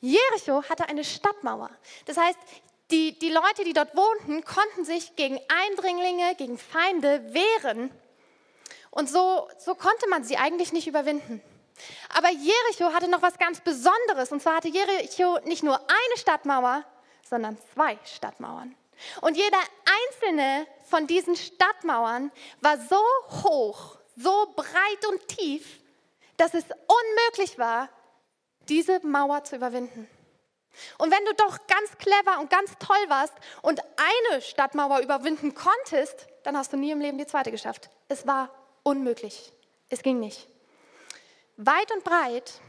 Jericho 0.00 0.62
hatte 0.68 0.88
eine 0.88 1.04
Stadtmauer. 1.04 1.70
Das 2.06 2.16
heißt, 2.16 2.38
die, 2.90 3.18
die 3.18 3.30
Leute, 3.30 3.64
die 3.64 3.72
dort 3.72 3.96
wohnten, 3.96 4.44
konnten 4.44 4.84
sich 4.84 5.14
gegen 5.16 5.38
Eindringlinge, 5.48 6.34
gegen 6.36 6.58
Feinde 6.58 7.32
wehren. 7.32 7.90
Und 8.90 9.08
so, 9.08 9.48
so 9.58 9.74
konnte 9.74 10.08
man 10.08 10.24
sie 10.24 10.36
eigentlich 10.36 10.72
nicht 10.72 10.86
überwinden. 10.86 11.42
Aber 12.14 12.30
Jericho 12.30 12.92
hatte 12.92 13.08
noch 13.08 13.22
was 13.22 13.38
ganz 13.38 13.60
Besonderes. 13.60 14.32
Und 14.32 14.42
zwar 14.42 14.56
hatte 14.56 14.68
Jericho 14.68 15.38
nicht 15.44 15.62
nur 15.62 15.78
eine 15.78 16.16
Stadtmauer, 16.16 16.84
sondern 17.28 17.56
zwei 17.72 17.98
Stadtmauern. 18.04 18.74
Und 19.20 19.36
jeder 19.36 19.58
einzelne 20.10 20.66
von 20.84 21.06
diesen 21.06 21.36
Stadtmauern 21.36 22.30
war 22.60 22.78
so 22.78 23.00
hoch, 23.42 23.98
so 24.16 24.52
breit 24.54 25.06
und 25.10 25.28
tief, 25.28 25.80
dass 26.36 26.54
es 26.54 26.64
unmöglich 26.64 27.58
war, 27.58 27.88
diese 28.68 29.04
Mauer 29.06 29.44
zu 29.44 29.56
überwinden. 29.56 30.08
Und 30.98 31.10
wenn 31.10 31.24
du 31.24 31.34
doch 31.34 31.66
ganz 31.66 31.98
clever 31.98 32.40
und 32.40 32.50
ganz 32.50 32.72
toll 32.78 33.04
warst 33.08 33.34
und 33.60 33.80
eine 33.80 34.40
Stadtmauer 34.40 35.00
überwinden 35.00 35.54
konntest, 35.54 36.26
dann 36.44 36.56
hast 36.56 36.72
du 36.72 36.76
nie 36.76 36.90
im 36.90 37.00
Leben 37.00 37.18
die 37.18 37.26
zweite 37.26 37.50
geschafft. 37.50 37.90
Es 38.08 38.26
war 38.26 38.50
unmöglich. 38.82 39.52
Es 39.90 40.02
ging 40.02 40.18
nicht. 40.18 40.48
Weit 41.56 41.92
und 41.92 42.04
breit 42.04 42.60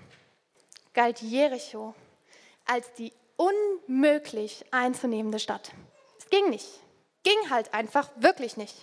galt 0.94 1.22
Jericho 1.22 1.96
als 2.66 2.92
die 2.94 3.14
unmöglich 3.38 4.66
einzunehmende 4.72 5.40
Stadt. 5.40 5.72
Ging 6.34 6.50
nicht. 6.50 6.68
Ging 7.22 7.52
halt 7.52 7.76
einfach 7.76 8.10
wirklich 8.16 8.58
nicht. 8.58 8.74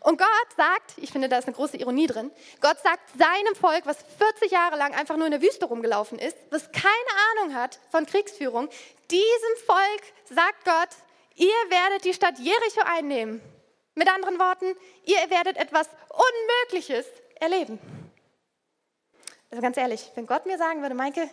Und 0.00 0.18
Gott 0.18 0.48
sagt, 0.56 0.94
ich 0.96 1.12
finde, 1.12 1.28
da 1.28 1.38
ist 1.38 1.46
eine 1.46 1.54
große 1.54 1.76
Ironie 1.76 2.08
drin, 2.08 2.32
Gott 2.60 2.76
sagt 2.82 3.08
seinem 3.16 3.54
Volk, 3.54 3.86
was 3.86 3.98
40 4.18 4.50
Jahre 4.50 4.76
lang 4.76 4.92
einfach 4.92 5.16
nur 5.16 5.26
in 5.26 5.30
der 5.30 5.40
Wüste 5.40 5.66
rumgelaufen 5.66 6.18
ist, 6.18 6.36
was 6.50 6.72
keine 6.72 7.12
Ahnung 7.30 7.54
hat 7.54 7.78
von 7.92 8.04
Kriegsführung, 8.04 8.68
diesem 9.12 9.56
Volk 9.64 10.02
sagt 10.24 10.64
Gott, 10.64 10.88
ihr 11.36 11.54
werdet 11.68 12.04
die 12.04 12.14
Stadt 12.14 12.40
Jericho 12.40 12.80
einnehmen. 12.84 13.40
Mit 13.94 14.12
anderen 14.12 14.40
Worten, 14.40 14.74
ihr 15.04 15.30
werdet 15.30 15.58
etwas 15.58 15.88
Unmögliches 16.08 17.06
erleben. 17.36 17.78
Also 19.52 19.62
ganz 19.62 19.76
ehrlich, 19.76 20.10
wenn 20.16 20.26
Gott 20.26 20.46
mir 20.46 20.58
sagen 20.58 20.82
würde, 20.82 20.96
Maike, 20.96 21.30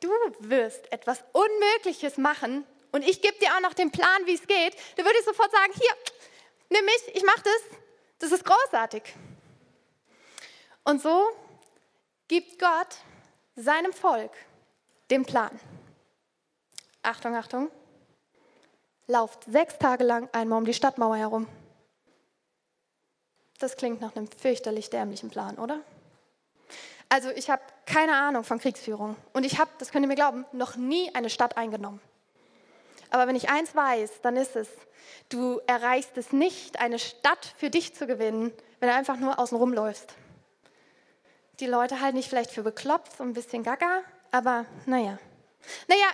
du 0.00 0.08
wirst 0.38 0.90
etwas 0.90 1.22
Unmögliches 1.34 2.16
machen 2.16 2.66
und 2.94 3.02
ich 3.02 3.20
gebe 3.20 3.36
dir 3.40 3.48
auch 3.56 3.60
noch 3.60 3.74
den 3.74 3.90
Plan, 3.90 4.24
wie 4.24 4.34
es 4.34 4.46
geht, 4.46 4.76
dann 4.94 5.04
würde 5.04 5.18
ich 5.18 5.24
sofort 5.24 5.50
sagen, 5.50 5.72
hier, 5.74 5.90
nimm 6.70 6.84
mich, 6.84 7.02
ich 7.12 7.24
mache 7.24 7.42
das. 7.42 7.78
Das 8.20 8.30
ist 8.30 8.44
großartig. 8.44 9.02
Und 10.84 11.02
so 11.02 11.26
gibt 12.28 12.60
Gott 12.60 12.98
seinem 13.56 13.92
Volk 13.92 14.30
den 15.10 15.24
Plan. 15.24 15.58
Achtung, 17.02 17.34
Achtung. 17.34 17.68
Lauft 19.08 19.42
sechs 19.42 19.76
Tage 19.76 20.04
lang 20.04 20.28
einmal 20.32 20.58
um 20.58 20.64
die 20.64 20.72
Stadtmauer 20.72 21.16
herum. 21.16 21.48
Das 23.58 23.76
klingt 23.76 24.02
nach 24.02 24.14
einem 24.14 24.28
fürchterlich 24.30 24.88
dämlichen 24.88 25.30
Plan, 25.30 25.58
oder? 25.58 25.80
Also 27.08 27.30
ich 27.30 27.50
habe 27.50 27.62
keine 27.86 28.14
Ahnung 28.14 28.44
von 28.44 28.60
Kriegsführung 28.60 29.16
und 29.32 29.42
ich 29.42 29.58
habe, 29.58 29.72
das 29.78 29.90
könnt 29.90 30.04
ihr 30.04 30.08
mir 30.08 30.14
glauben, 30.14 30.46
noch 30.52 30.76
nie 30.76 31.12
eine 31.12 31.28
Stadt 31.28 31.56
eingenommen. 31.56 32.00
Aber 33.14 33.28
wenn 33.28 33.36
ich 33.36 33.48
eins 33.48 33.76
weiß, 33.76 34.22
dann 34.22 34.36
ist 34.36 34.56
es, 34.56 34.68
du 35.28 35.60
erreichst 35.68 36.18
es 36.18 36.32
nicht, 36.32 36.80
eine 36.80 36.98
Stadt 36.98 37.54
für 37.56 37.70
dich 37.70 37.94
zu 37.94 38.08
gewinnen, 38.08 38.52
wenn 38.80 38.88
du 38.88 38.94
einfach 38.96 39.18
nur 39.18 39.38
außen 39.38 39.56
rumläufst. 39.56 40.12
Die 41.60 41.66
Leute 41.66 42.00
halten 42.00 42.16
dich 42.16 42.28
vielleicht 42.28 42.50
für 42.50 42.64
bekloppt, 42.64 43.16
so 43.16 43.22
ein 43.22 43.32
bisschen 43.32 43.62
gaga, 43.62 44.02
aber 44.32 44.66
naja. 44.86 45.20
Naja, 45.86 46.06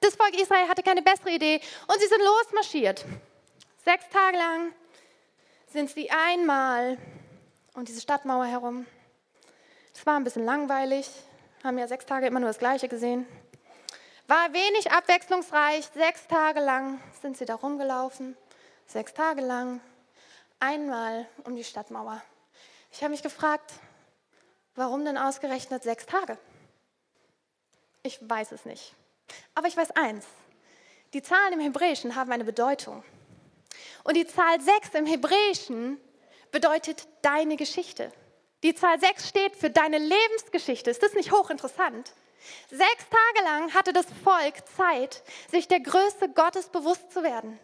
das 0.00 0.16
Volk 0.16 0.32
Israel 0.40 0.66
hatte 0.66 0.82
keine 0.82 1.02
bessere 1.02 1.32
Idee 1.32 1.60
und 1.88 2.00
sie 2.00 2.06
sind 2.06 2.22
losmarschiert. 2.24 3.04
Sechs 3.84 4.08
Tage 4.08 4.38
lang 4.38 4.72
sind 5.74 5.90
sie 5.90 6.10
einmal 6.10 6.96
um 7.74 7.84
diese 7.84 8.00
Stadtmauer 8.00 8.46
herum. 8.46 8.86
Es 9.94 10.06
war 10.06 10.16
ein 10.16 10.24
bisschen 10.24 10.46
langweilig, 10.46 11.06
haben 11.62 11.76
ja 11.76 11.86
sechs 11.86 12.06
Tage 12.06 12.26
immer 12.28 12.40
nur 12.40 12.48
das 12.48 12.58
Gleiche 12.58 12.88
gesehen. 12.88 13.26
War 14.28 14.52
wenig 14.52 14.90
abwechslungsreich. 14.90 15.86
Sechs 15.94 16.26
Tage 16.26 16.58
lang 16.58 17.00
sind 17.22 17.36
sie 17.36 17.44
da 17.44 17.54
rumgelaufen. 17.54 18.36
Sechs 18.86 19.14
Tage 19.14 19.40
lang. 19.40 19.80
Einmal 20.58 21.28
um 21.44 21.54
die 21.54 21.62
Stadtmauer. 21.62 22.20
Ich 22.90 23.02
habe 23.02 23.12
mich 23.12 23.22
gefragt, 23.22 23.74
warum 24.74 25.04
denn 25.04 25.16
ausgerechnet 25.16 25.84
sechs 25.84 26.06
Tage? 26.06 26.38
Ich 28.02 28.18
weiß 28.20 28.50
es 28.50 28.64
nicht. 28.64 28.94
Aber 29.54 29.68
ich 29.68 29.76
weiß 29.76 29.92
eins. 29.92 30.26
Die 31.12 31.22
Zahlen 31.22 31.52
im 31.52 31.60
Hebräischen 31.60 32.16
haben 32.16 32.32
eine 32.32 32.44
Bedeutung. 32.44 33.04
Und 34.02 34.16
die 34.16 34.26
Zahl 34.26 34.60
sechs 34.60 34.88
im 34.94 35.06
Hebräischen 35.06 36.00
bedeutet 36.50 37.06
deine 37.22 37.56
Geschichte. 37.56 38.12
Die 38.64 38.74
Zahl 38.74 38.98
sechs 38.98 39.28
steht 39.28 39.54
für 39.54 39.70
deine 39.70 39.98
Lebensgeschichte. 39.98 40.90
Ist 40.90 41.02
das 41.02 41.14
nicht 41.14 41.30
hochinteressant? 41.30 42.12
Sechs 42.70 43.04
Tage 43.10 43.44
lang 43.44 43.74
hatte 43.74 43.92
das 43.92 44.06
Volk 44.24 44.54
Zeit, 44.76 45.22
sich 45.50 45.68
der 45.68 45.80
Größe 45.80 46.28
Gottes 46.34 46.68
bewusst 46.68 47.12
zu 47.12 47.22
werden. 47.22 47.58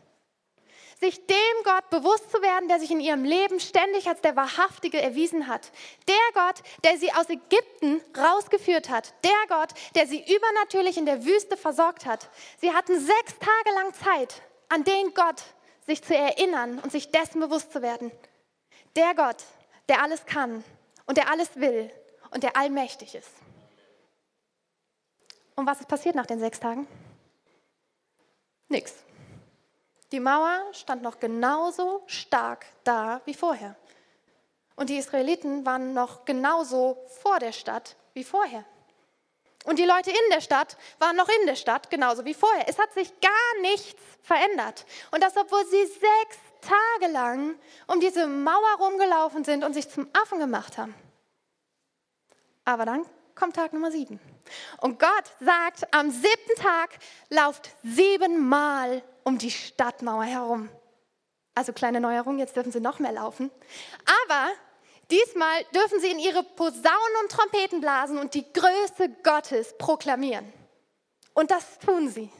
Sich 1.00 1.26
dem 1.26 1.64
Gott 1.64 1.90
bewusst 1.90 2.30
zu 2.30 2.40
werden, 2.42 2.68
der 2.68 2.78
sich 2.78 2.92
in 2.92 3.00
ihrem 3.00 3.24
Leben 3.24 3.58
ständig 3.58 4.06
als 4.06 4.20
der 4.20 4.36
Wahrhaftige 4.36 5.02
erwiesen 5.02 5.48
hat. 5.48 5.72
Der 6.06 6.14
Gott, 6.32 6.62
der 6.84 6.96
sie 6.96 7.12
aus 7.12 7.28
Ägypten 7.28 8.00
rausgeführt 8.16 8.88
hat. 8.88 9.12
Der 9.24 9.32
Gott, 9.48 9.70
der 9.96 10.06
sie 10.06 10.20
übernatürlich 10.20 10.96
in 10.96 11.06
der 11.06 11.24
Wüste 11.24 11.56
versorgt 11.56 12.06
hat. 12.06 12.30
Sie 12.60 12.72
hatten 12.72 12.94
sechs 13.00 13.36
Tage 13.40 13.74
lang 13.74 13.92
Zeit, 13.94 14.42
an 14.68 14.84
den 14.84 15.12
Gott 15.12 15.42
sich 15.86 16.04
zu 16.04 16.14
erinnern 16.14 16.78
und 16.78 16.92
sich 16.92 17.10
dessen 17.10 17.40
bewusst 17.40 17.72
zu 17.72 17.82
werden. 17.82 18.12
Der 18.94 19.14
Gott, 19.14 19.42
der 19.88 20.02
alles 20.02 20.24
kann 20.26 20.62
und 21.06 21.16
der 21.16 21.30
alles 21.30 21.56
will 21.56 21.90
und 22.30 22.44
der 22.44 22.56
allmächtig 22.56 23.16
ist. 23.16 23.41
Und 25.62 25.68
was 25.68 25.78
ist 25.78 25.86
passiert 25.86 26.16
nach 26.16 26.26
den 26.26 26.40
sechs 26.40 26.58
Tagen? 26.58 26.88
Nix. 28.66 28.94
Die 30.10 30.18
Mauer 30.18 30.60
stand 30.72 31.02
noch 31.02 31.20
genauso 31.20 32.02
stark 32.08 32.66
da 32.82 33.20
wie 33.26 33.34
vorher. 33.34 33.76
Und 34.74 34.90
die 34.90 34.96
Israeliten 34.96 35.64
waren 35.64 35.94
noch 35.94 36.24
genauso 36.24 37.06
vor 37.22 37.38
der 37.38 37.52
Stadt 37.52 37.94
wie 38.12 38.24
vorher. 38.24 38.64
Und 39.64 39.78
die 39.78 39.84
Leute 39.84 40.10
in 40.10 40.30
der 40.32 40.40
Stadt 40.40 40.76
waren 40.98 41.14
noch 41.14 41.28
in 41.28 41.46
der 41.46 41.54
Stadt 41.54 41.90
genauso 41.90 42.24
wie 42.24 42.34
vorher. 42.34 42.68
Es 42.68 42.80
hat 42.80 42.92
sich 42.92 43.12
gar 43.20 43.60
nichts 43.60 44.02
verändert. 44.20 44.84
Und 45.12 45.22
das, 45.22 45.36
obwohl 45.36 45.64
sie 45.66 45.86
sechs 45.86 46.38
Tage 46.60 47.12
lang 47.12 47.54
um 47.86 48.00
diese 48.00 48.26
Mauer 48.26 48.78
rumgelaufen 48.80 49.44
sind 49.44 49.62
und 49.62 49.74
sich 49.74 49.88
zum 49.88 50.08
Affen 50.12 50.40
gemacht 50.40 50.76
haben. 50.76 50.92
Aber 52.64 52.84
dann 52.84 53.06
kommt 53.34 53.56
Tag 53.56 53.72
Nummer 53.72 53.90
sieben. 53.90 54.20
Und 54.80 54.98
Gott 54.98 55.24
sagt, 55.40 55.92
am 55.94 56.10
siebten 56.10 56.60
Tag 56.60 56.90
lauft 57.30 57.70
siebenmal 57.82 59.02
um 59.24 59.38
die 59.38 59.50
Stadtmauer 59.50 60.24
herum. 60.24 60.68
Also 61.54 61.72
kleine 61.72 62.00
Neuerung, 62.00 62.38
jetzt 62.38 62.56
dürfen 62.56 62.72
sie 62.72 62.80
noch 62.80 62.98
mehr 62.98 63.12
laufen. 63.12 63.50
Aber 64.26 64.50
diesmal 65.10 65.64
dürfen 65.74 66.00
sie 66.00 66.10
in 66.10 66.18
ihre 66.18 66.42
Posaunen 66.42 67.16
und 67.22 67.30
Trompeten 67.30 67.80
blasen 67.80 68.18
und 68.18 68.34
die 68.34 68.50
Größe 68.52 69.10
Gottes 69.22 69.76
proklamieren. 69.76 70.50
Und 71.34 71.50
das 71.50 71.78
tun 71.78 72.08
sie. 72.08 72.30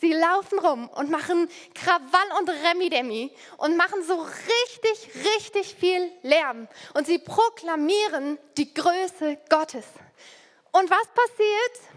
Sie 0.00 0.12
laufen 0.12 0.58
rum 0.58 0.88
und 0.88 1.10
machen 1.10 1.48
Krawall 1.74 2.38
und 2.38 2.48
Remi-Demi 2.48 3.34
und 3.58 3.76
machen 3.76 4.02
so 4.04 4.14
richtig, 4.14 5.26
richtig 5.34 5.74
viel 5.74 6.10
Lärm. 6.22 6.68
Und 6.94 7.06
sie 7.06 7.18
proklamieren 7.18 8.38
die 8.56 8.72
Größe 8.72 9.38
Gottes. 9.48 9.84
Und 10.78 10.90
was 10.90 11.08
passiert? 11.08 11.94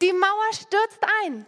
Die 0.00 0.12
Mauer 0.14 0.52
stürzt 0.52 1.00
ein. 1.22 1.44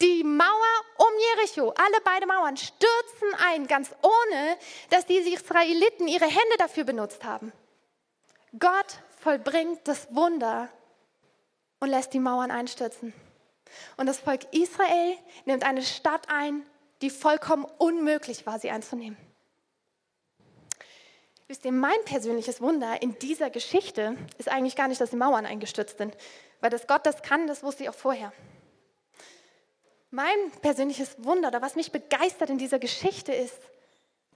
Die 0.00 0.22
Mauer 0.22 0.84
um 0.98 1.08
Jericho, 1.36 1.70
alle 1.76 2.00
beide 2.04 2.26
Mauern 2.26 2.56
stürzen 2.56 3.34
ein, 3.44 3.66
ganz 3.66 3.90
ohne, 4.00 4.56
dass 4.90 5.06
die 5.06 5.16
Israeliten 5.16 6.06
ihre 6.06 6.26
Hände 6.26 6.56
dafür 6.58 6.84
benutzt 6.84 7.24
haben. 7.24 7.52
Gott 8.56 9.00
vollbringt 9.20 9.80
das 9.88 10.06
Wunder 10.14 10.68
und 11.80 11.88
lässt 11.88 12.14
die 12.14 12.20
Mauern 12.20 12.52
einstürzen. 12.52 13.12
Und 13.96 14.06
das 14.06 14.20
Volk 14.20 14.44
Israel 14.52 15.18
nimmt 15.44 15.64
eine 15.64 15.82
Stadt 15.82 16.28
ein, 16.28 16.64
die 17.02 17.10
vollkommen 17.10 17.66
unmöglich 17.78 18.46
war, 18.46 18.60
sie 18.60 18.70
einzunehmen. 18.70 19.27
Wisst 21.48 21.64
ihr, 21.64 21.72
mein 21.72 22.04
persönliches 22.04 22.60
Wunder 22.60 23.00
in 23.00 23.18
dieser 23.18 23.48
Geschichte 23.48 24.16
ist 24.36 24.50
eigentlich 24.50 24.76
gar 24.76 24.86
nicht, 24.86 25.00
dass 25.00 25.10
die 25.10 25.16
Mauern 25.16 25.46
eingestürzt 25.46 25.96
sind, 25.96 26.14
weil 26.60 26.68
das 26.68 26.86
Gott 26.86 27.06
das 27.06 27.22
kann, 27.22 27.46
das 27.46 27.62
wusste 27.62 27.84
ich 27.84 27.88
auch 27.88 27.94
vorher. 27.94 28.34
Mein 30.10 30.50
persönliches 30.60 31.16
Wunder 31.24 31.48
oder 31.48 31.62
was 31.62 31.74
mich 31.74 31.90
begeistert 31.90 32.50
in 32.50 32.58
dieser 32.58 32.78
Geschichte 32.78 33.32
ist, 33.32 33.58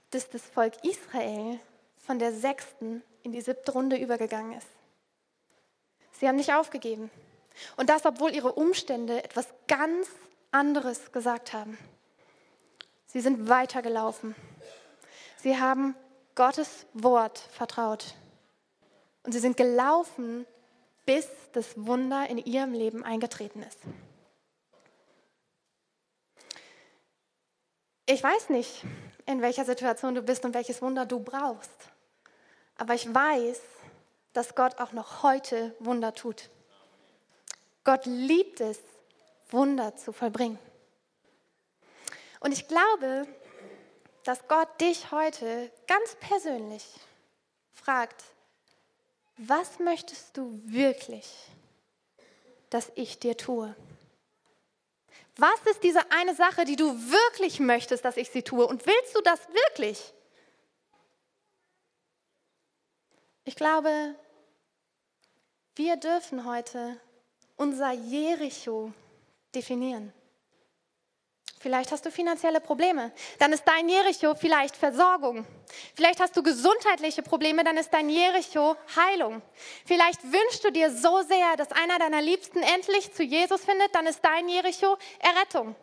dass 0.09 0.27
das 0.29 0.41
Volk 0.41 0.73
Israel 0.83 1.59
von 1.97 2.17
der 2.17 2.33
sechsten 2.33 3.03
in 3.21 3.31
die 3.31 3.41
siebte 3.41 3.71
Runde 3.71 3.97
übergegangen 3.97 4.57
ist. 4.57 4.67
Sie 6.13 6.27
haben 6.27 6.35
nicht 6.35 6.53
aufgegeben. 6.53 7.11
Und 7.77 7.89
das, 7.89 8.05
obwohl 8.05 8.33
ihre 8.33 8.53
Umstände 8.53 9.23
etwas 9.23 9.47
ganz 9.67 10.09
anderes 10.51 11.11
gesagt 11.11 11.53
haben. 11.53 11.77
Sie 13.05 13.21
sind 13.21 13.49
weitergelaufen. 13.49 14.35
Sie 15.37 15.59
haben 15.59 15.95
Gottes 16.35 16.85
Wort 16.93 17.37
vertraut. 17.37 18.15
Und 19.23 19.31
sie 19.31 19.39
sind 19.39 19.57
gelaufen, 19.57 20.45
bis 21.05 21.27
das 21.53 21.73
Wunder 21.75 22.29
in 22.29 22.37
ihrem 22.37 22.73
Leben 22.73 23.03
eingetreten 23.03 23.63
ist. 23.63 23.79
Ich 28.05 28.21
weiß 28.21 28.49
nicht, 28.49 28.83
in 29.25 29.41
welcher 29.41 29.63
Situation 29.63 30.15
du 30.15 30.21
bist 30.21 30.43
und 30.43 30.53
welches 30.53 30.81
Wunder 30.81 31.05
du 31.05 31.19
brauchst. 31.19 31.89
Aber 32.77 32.93
ich 32.93 33.13
weiß, 33.13 33.61
dass 34.33 34.55
Gott 34.55 34.79
auch 34.79 34.91
noch 34.91 35.23
heute 35.23 35.75
Wunder 35.79 36.13
tut. 36.13 36.49
Gott 37.83 38.05
liebt 38.05 38.59
es, 38.59 38.79
Wunder 39.49 39.95
zu 39.95 40.11
vollbringen. 40.11 40.59
Und 42.39 42.51
ich 42.51 42.67
glaube, 42.67 43.27
dass 44.23 44.47
Gott 44.47 44.69
dich 44.79 45.11
heute 45.11 45.71
ganz 45.87 46.15
persönlich 46.15 46.85
fragt, 47.73 48.23
was 49.37 49.79
möchtest 49.79 50.37
du 50.37 50.61
wirklich, 50.63 51.31
dass 52.69 52.91
ich 52.95 53.19
dir 53.19 53.35
tue? 53.35 53.75
Was 55.35 55.59
ist 55.71 55.83
diese 55.83 56.11
eine 56.11 56.35
Sache, 56.35 56.63
die 56.63 56.75
du 56.75 56.93
wirklich 56.93 57.59
möchtest, 57.59 58.05
dass 58.05 58.17
ich 58.17 58.29
sie 58.29 58.43
tue? 58.43 58.65
Und 58.67 58.85
willst 58.85 59.15
du 59.15 59.21
das 59.21 59.39
wirklich? 59.49 60.13
Ich 63.43 63.55
glaube, 63.55 64.15
wir 65.75 65.97
dürfen 65.97 66.45
heute 66.45 66.99
unser 67.57 67.91
Jericho 67.91 68.93
definieren. 69.55 70.13
Vielleicht 71.63 71.93
hast 71.93 72.05
du 72.05 72.11
finanzielle 72.11 72.59
Probleme. 72.59 73.13
Dann 73.39 73.53
ist 73.53 73.63
dein 73.65 73.87
Jericho 73.87 74.35
vielleicht 74.35 74.75
Versorgung. 74.75 75.45
Vielleicht 75.95 76.19
hast 76.19 76.35
du 76.35 76.43
gesundheitliche 76.43 77.23
Probleme. 77.23 77.63
Dann 77.63 77.77
ist 77.77 77.93
dein 77.93 78.09
Jericho 78.09 78.75
Heilung. 78.97 79.41
Vielleicht 79.85 80.21
wünschst 80.23 80.65
du 80.65 80.71
dir 80.71 80.91
so 80.91 81.21
sehr, 81.21 81.55
dass 81.55 81.71
einer 81.71 81.99
deiner 81.99 82.21
Liebsten 82.21 82.61
endlich 82.61 83.13
zu 83.13 83.23
Jesus 83.23 83.63
findet. 83.63 83.95
Dann 83.95 84.07
ist 84.07 84.19
dein 84.25 84.49
Jericho 84.49 84.97
Errettung. 85.19 85.73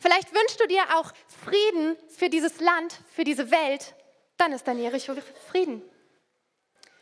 Vielleicht 0.00 0.34
wünschst 0.34 0.58
du 0.58 0.66
dir 0.68 0.82
auch 0.96 1.12
Frieden 1.44 1.98
für 2.08 2.30
dieses 2.30 2.60
Land, 2.60 2.98
für 3.12 3.24
diese 3.24 3.50
Welt. 3.50 3.94
Dann 4.38 4.52
ist 4.52 4.66
dein 4.66 4.78
Jericho 4.78 5.14
Frieden. 5.50 5.82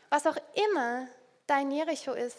Was 0.09 0.27
auch 0.27 0.37
immer 0.71 1.07
dein 1.47 1.71
Jericho 1.71 2.11
ist, 2.11 2.37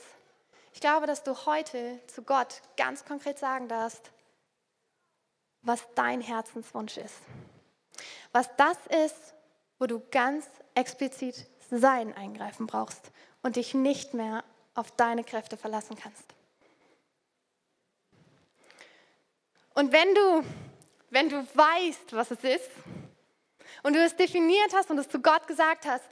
ich 0.75 0.81
glaube, 0.81 1.07
dass 1.07 1.23
du 1.23 1.47
heute 1.47 2.01
zu 2.07 2.23
Gott 2.23 2.61
ganz 2.77 3.07
konkret 3.07 3.39
sagen 3.39 3.67
darfst, 3.67 4.11
was 5.67 5.83
dein 5.95 6.21
Herzenswunsch 6.21 6.97
ist. 6.97 7.17
Was 8.33 8.49
das 8.57 8.77
ist, 9.05 9.35
wo 9.79 9.87
du 9.87 10.01
ganz 10.11 10.47
explizit 10.75 11.47
sein 11.71 12.17
Eingreifen 12.17 12.67
brauchst 12.67 13.11
und 13.43 13.57
dich 13.57 13.75
nicht 13.75 14.15
mehr 14.15 14.45
auf 14.75 14.91
deine 14.93 15.25
Kräfte 15.25 15.57
verlassen 15.57 15.97
kannst. 15.97 16.25
Und 19.75 19.93
wenn 19.93 20.15
du, 20.15 20.45
wenn 21.11 21.29
du 21.29 21.47
weißt, 21.55 22.13
was 22.13 22.31
es 22.31 22.45
ist 22.45 22.71
und 23.83 23.95
du 23.95 24.03
es 24.03 24.17
definiert 24.17 24.73
hast 24.73 24.91
und 24.91 24.99
es 24.99 25.09
zu 25.09 25.21
Gott 25.21 25.47
gesagt 25.47 25.85
hast, 25.85 26.09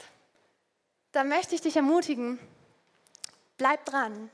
dann 1.13 1.29
möchte 1.29 1.55
ich 1.55 1.61
dich 1.61 1.77
ermutigen, 1.77 2.41
bleib 3.57 3.85
dran 3.85 4.31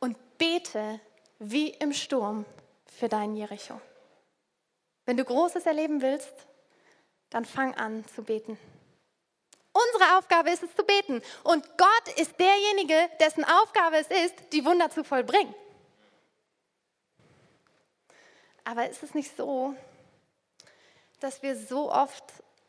und 0.00 0.16
bete 0.36 1.00
wie 1.38 1.70
im 1.70 1.92
Sturm 1.92 2.44
für 2.98 3.08
dein 3.08 3.36
Jericho. 3.36 3.80
Wenn 5.06 5.16
du 5.16 5.24
Großes 5.24 5.64
erleben 5.64 6.02
willst, 6.02 6.46
dann 7.30 7.44
fang 7.44 7.74
an 7.74 8.04
zu 8.14 8.22
beten. 8.22 8.58
Unsere 9.72 10.18
Aufgabe 10.18 10.50
ist 10.50 10.62
es 10.62 10.74
zu 10.74 10.84
beten. 10.84 11.22
Und 11.44 11.64
Gott 11.76 12.18
ist 12.18 12.38
derjenige, 12.38 13.08
dessen 13.20 13.44
Aufgabe 13.44 13.96
es 13.96 14.08
ist, 14.08 14.34
die 14.52 14.64
Wunder 14.64 14.90
zu 14.90 15.04
vollbringen. 15.04 15.54
Aber 18.64 18.88
ist 18.88 19.02
es 19.02 19.14
nicht 19.14 19.36
so, 19.36 19.76
dass 21.20 21.42
wir 21.42 21.56
so 21.56 21.92
oft 21.92 22.24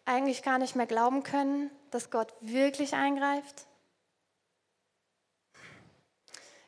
eigentlich 0.05 0.43
gar 0.43 0.59
nicht 0.59 0.75
mehr 0.75 0.85
glauben 0.85 1.23
können, 1.23 1.71
dass 1.91 2.11
Gott 2.11 2.33
wirklich 2.39 2.93
eingreift? 2.93 3.65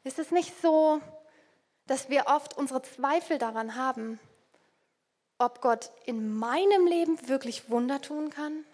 Ist 0.04 0.20
es 0.20 0.32
nicht 0.32 0.60
so, 0.62 1.02
dass 1.86 2.10
wir 2.10 2.28
oft 2.28 2.58
unsere 2.58 2.82
Zweifel 2.82 3.38
daran 3.38 3.76
haben, 3.76 4.20
ob 5.40 5.62
Gott 5.62 5.92
in 6.06 6.38
meinem 6.38 6.86
Leben 6.86 7.28
wirklich 7.28 7.70
Wunder 7.70 8.02
tun 8.02 8.30
kann? 8.30 8.66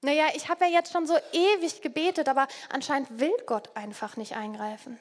Naja, 0.00 0.26
ich 0.34 0.48
habe 0.48 0.66
ja 0.66 0.70
jetzt 0.70 0.92
schon 0.92 1.06
so 1.06 1.16
ewig 1.32 1.82
gebetet, 1.82 2.28
aber 2.28 2.46
anscheinend 2.70 3.20
will 3.20 3.34
Gott 3.46 3.74
einfach 3.74 4.16
nicht 4.16 4.36
eingreifen. 4.36 4.98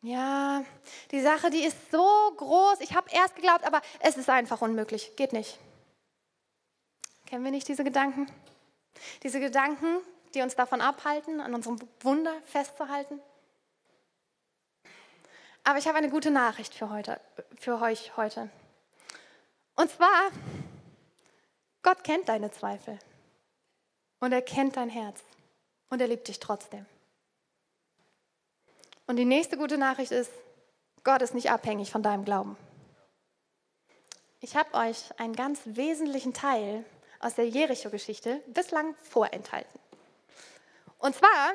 Ja, 0.00 0.64
die 1.10 1.20
Sache, 1.20 1.50
die 1.50 1.64
ist 1.64 1.90
so 1.90 2.06
groß. 2.36 2.80
Ich 2.80 2.94
habe 2.94 3.08
erst 3.10 3.36
geglaubt, 3.36 3.64
aber 3.64 3.80
es 4.00 4.16
ist 4.16 4.28
einfach 4.28 4.60
unmöglich. 4.60 5.16
Geht 5.16 5.32
nicht. 5.32 5.58
Kennen 7.26 7.42
wir 7.44 7.50
nicht 7.50 7.66
diese 7.66 7.84
Gedanken? 7.84 8.30
Diese 9.22 9.40
Gedanken, 9.40 10.00
die 10.34 10.42
uns 10.42 10.54
davon 10.54 10.80
abhalten, 10.80 11.40
an 11.40 11.54
unserem 11.54 11.78
Wunder 12.00 12.34
festzuhalten? 12.44 13.20
Aber 15.64 15.78
ich 15.78 15.88
habe 15.88 15.96
eine 15.96 16.10
gute 16.10 16.30
Nachricht 16.30 16.74
für, 16.74 16.90
heute, 16.90 17.20
für 17.58 17.80
euch 17.80 18.16
heute. 18.18 18.50
Und 19.76 19.90
zwar, 19.90 20.30
Gott 21.82 22.04
kennt 22.04 22.28
deine 22.28 22.50
Zweifel. 22.50 22.98
Und 24.20 24.32
er 24.32 24.42
kennt 24.42 24.76
dein 24.76 24.90
Herz. 24.90 25.22
Und 25.88 26.00
er 26.00 26.08
liebt 26.08 26.28
dich 26.28 26.38
trotzdem. 26.38 26.84
Und 29.06 29.16
die 29.16 29.24
nächste 29.24 29.56
gute 29.56 29.78
Nachricht 29.78 30.12
ist, 30.12 30.30
Gott 31.02 31.22
ist 31.22 31.34
nicht 31.34 31.50
abhängig 31.50 31.90
von 31.90 32.02
deinem 32.02 32.24
Glauben. 32.24 32.56
Ich 34.40 34.56
habe 34.56 34.74
euch 34.74 35.18
einen 35.18 35.34
ganz 35.34 35.60
wesentlichen 35.64 36.34
Teil 36.34 36.84
aus 37.20 37.34
der 37.34 37.48
Jericho-Geschichte 37.48 38.42
bislang 38.48 38.94
vorenthalten. 38.96 39.80
Und 40.98 41.14
zwar 41.14 41.54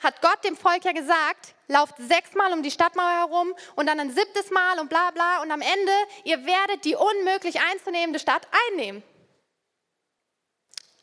hat 0.00 0.20
Gott 0.22 0.42
dem 0.44 0.56
Volk 0.56 0.84
ja 0.84 0.92
gesagt, 0.92 1.54
lauft 1.68 1.94
sechsmal 1.98 2.52
um 2.52 2.62
die 2.62 2.70
Stadtmauer 2.70 3.10
herum 3.10 3.54
und 3.76 3.86
dann 3.86 4.00
ein 4.00 4.10
siebtes 4.10 4.50
Mal 4.50 4.80
und 4.80 4.88
bla 4.88 5.10
bla 5.10 5.42
und 5.42 5.50
am 5.50 5.60
Ende, 5.60 5.92
ihr 6.24 6.44
werdet 6.44 6.84
die 6.84 6.96
unmöglich 6.96 7.60
einzunehmende 7.60 8.18
Stadt 8.18 8.46
einnehmen. 8.70 9.02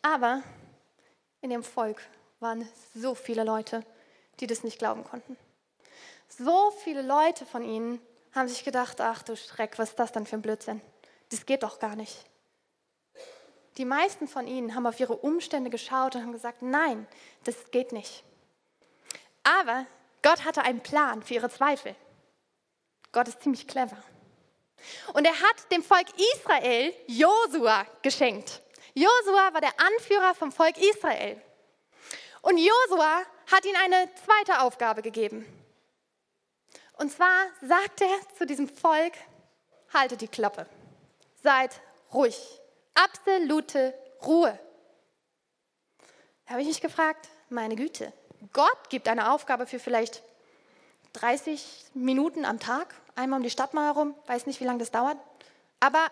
Aber 0.01 0.41
in 1.41 1.51
dem 1.51 1.63
Volk 1.63 2.01
waren 2.39 2.67
so 2.93 3.15
viele 3.15 3.43
Leute, 3.43 3.85
die 4.39 4.47
das 4.47 4.63
nicht 4.63 4.79
glauben 4.79 5.03
konnten. 5.03 5.37
So 6.27 6.71
viele 6.83 7.01
Leute 7.01 7.45
von 7.45 7.63
ihnen 7.63 8.01
haben 8.33 8.47
sich 8.47 8.63
gedacht, 8.63 8.99
ach 8.99 9.23
du 9.23 9.35
Schreck, 9.35 9.79
was 9.79 9.89
ist 9.89 9.99
das 9.99 10.11
denn 10.11 10.25
für 10.25 10.35
ein 10.35 10.41
Blödsinn? 10.41 10.81
Das 11.29 11.45
geht 11.45 11.63
doch 11.63 11.79
gar 11.79 11.95
nicht. 11.95 12.25
Die 13.77 13.85
meisten 13.85 14.27
von 14.27 14.47
ihnen 14.47 14.75
haben 14.75 14.87
auf 14.87 14.99
ihre 14.99 15.15
Umstände 15.15 15.69
geschaut 15.69 16.15
und 16.15 16.23
haben 16.23 16.31
gesagt, 16.31 16.61
nein, 16.61 17.07
das 17.43 17.69
geht 17.71 17.91
nicht. 17.91 18.23
Aber 19.47 19.85
Gott 20.23 20.43
hatte 20.43 20.63
einen 20.63 20.81
Plan 20.81 21.23
für 21.23 21.35
ihre 21.35 21.49
Zweifel. 21.49 21.95
Gott 23.13 23.29
ist 23.29 23.41
ziemlich 23.41 23.65
clever. 23.65 23.97
Und 25.13 25.25
er 25.25 25.39
hat 25.39 25.71
dem 25.71 25.83
Volk 25.83 26.07
Israel 26.35 26.93
Josua 27.07 27.85
geschenkt. 28.01 28.61
Josua 28.93 29.53
war 29.53 29.61
der 29.61 29.73
Anführer 29.79 30.35
vom 30.35 30.51
Volk 30.51 30.77
Israel. 30.77 31.41
Und 32.41 32.57
Josua 32.57 33.21
hat 33.49 33.65
ihm 33.65 33.75
eine 33.81 34.09
zweite 34.15 34.61
Aufgabe 34.61 35.01
gegeben. 35.01 35.45
Und 36.97 37.11
zwar 37.11 37.47
sagt 37.61 38.01
er 38.01 38.35
zu 38.37 38.45
diesem 38.45 38.67
Volk, 38.67 39.13
haltet 39.93 40.19
die 40.21 40.27
Klappe, 40.27 40.67
seid 41.41 41.79
ruhig, 42.13 42.37
absolute 42.95 43.93
Ruhe. 44.25 44.59
Da 46.45 46.51
habe 46.51 46.61
ich 46.61 46.67
mich 46.67 46.81
gefragt, 46.81 47.29
meine 47.49 47.75
Güte, 47.75 48.11
Gott 48.53 48.89
gibt 48.89 49.07
eine 49.07 49.31
Aufgabe 49.31 49.65
für 49.65 49.79
vielleicht 49.79 50.21
30 51.13 51.85
Minuten 51.93 52.45
am 52.45 52.59
Tag, 52.59 52.93
einmal 53.15 53.39
um 53.39 53.43
die 53.43 53.49
Stadt 53.49 53.73
mal 53.73 53.85
herum, 53.85 54.13
weiß 54.27 54.45
nicht, 54.45 54.59
wie 54.59 54.65
lange 54.65 54.79
das 54.79 54.91
dauert, 54.91 55.17
aber 55.79 56.07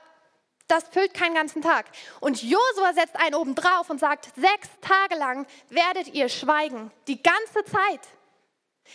das 0.68 0.84
füllt 0.86 1.14
keinen 1.14 1.36
ganzen 1.36 1.62
Tag. 1.62 1.86
Und 2.20 2.42
Josua 2.42 2.94
setzt 2.94 3.16
einen 3.18 3.36
oben 3.36 3.54
drauf 3.54 3.90
und 3.90 4.00
sagt, 4.00 4.32
sechs 4.36 4.70
Tage 4.82 5.16
lang 5.16 5.46
werdet 5.70 6.14
ihr 6.14 6.30
schweigen, 6.30 6.92
die 7.08 7.22
ganze 7.22 7.64
Zeit. 7.66 8.02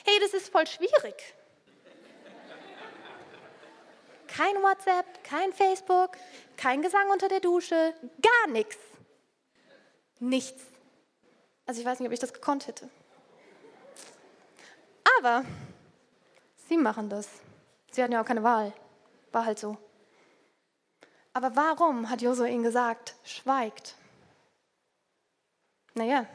Hey, 0.04 0.18
das 0.20 0.34
ist 0.34 0.50
voll 0.50 0.66
schwierig. 0.66 1.34
Kein 4.26 4.54
WhatsApp, 4.62 5.24
kein 5.24 5.52
Facebook, 5.52 6.16
kein 6.56 6.82
Gesang 6.82 7.10
unter 7.10 7.28
der 7.28 7.40
Dusche, 7.40 7.94
gar 8.22 8.52
nichts. 8.52 8.78
Nichts. 10.20 10.62
Also 11.66 11.80
ich 11.80 11.86
weiß 11.86 11.98
nicht, 11.98 12.06
ob 12.06 12.12
ich 12.12 12.20
das 12.20 12.32
gekonnt 12.32 12.66
hätte. 12.66 12.88
Aber 15.18 15.44
sie 16.68 16.76
machen 16.76 17.08
das. 17.08 17.28
Sie 17.90 18.02
hatten 18.02 18.12
ja 18.12 18.22
auch 18.22 18.26
keine 18.26 18.42
Wahl. 18.42 18.72
War 19.32 19.44
halt 19.44 19.58
so. 19.58 19.76
Aber 21.32 21.54
warum 21.56 22.10
hat 22.10 22.22
Josua 22.22 22.46
ihnen 22.46 22.62
gesagt, 22.62 23.14
schweigt? 23.24 23.94
Naja, 25.94 26.26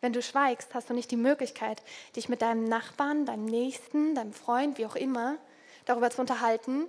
wenn 0.00 0.12
du 0.12 0.20
schweigst, 0.20 0.74
hast 0.74 0.90
du 0.90 0.94
nicht 0.94 1.10
die 1.10 1.16
Möglichkeit, 1.16 1.82
dich 2.16 2.28
mit 2.28 2.42
deinem 2.42 2.64
Nachbarn, 2.64 3.24
deinem 3.24 3.44
Nächsten, 3.44 4.14
deinem 4.14 4.32
Freund, 4.32 4.78
wie 4.78 4.86
auch 4.86 4.96
immer, 4.96 5.38
darüber 5.84 6.10
zu 6.10 6.20
unterhalten, 6.20 6.88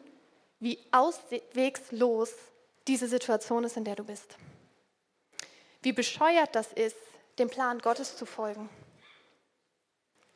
wie 0.59 0.79
auswegslos 0.91 2.33
diese 2.87 3.07
Situation 3.07 3.63
ist, 3.63 3.77
in 3.77 3.83
der 3.83 3.95
du 3.95 4.03
bist. 4.03 4.35
Wie 5.83 5.93
bescheuert 5.93 6.55
das 6.55 6.73
ist, 6.73 6.97
dem 7.37 7.49
Plan 7.49 7.79
Gottes 7.79 8.17
zu 8.17 8.25
folgen. 8.25 8.69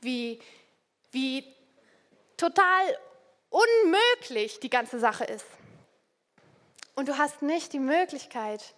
Wie, 0.01 0.39
wie 1.11 1.43
total 2.35 2.97
unmöglich 3.49 4.59
die 4.59 4.69
ganze 4.69 4.99
Sache 4.99 5.23
ist. 5.25 5.45
Und 6.95 7.07
du 7.07 7.17
hast 7.17 7.41
nicht 7.41 7.73
die 7.73 7.79
Möglichkeit, 7.79 8.73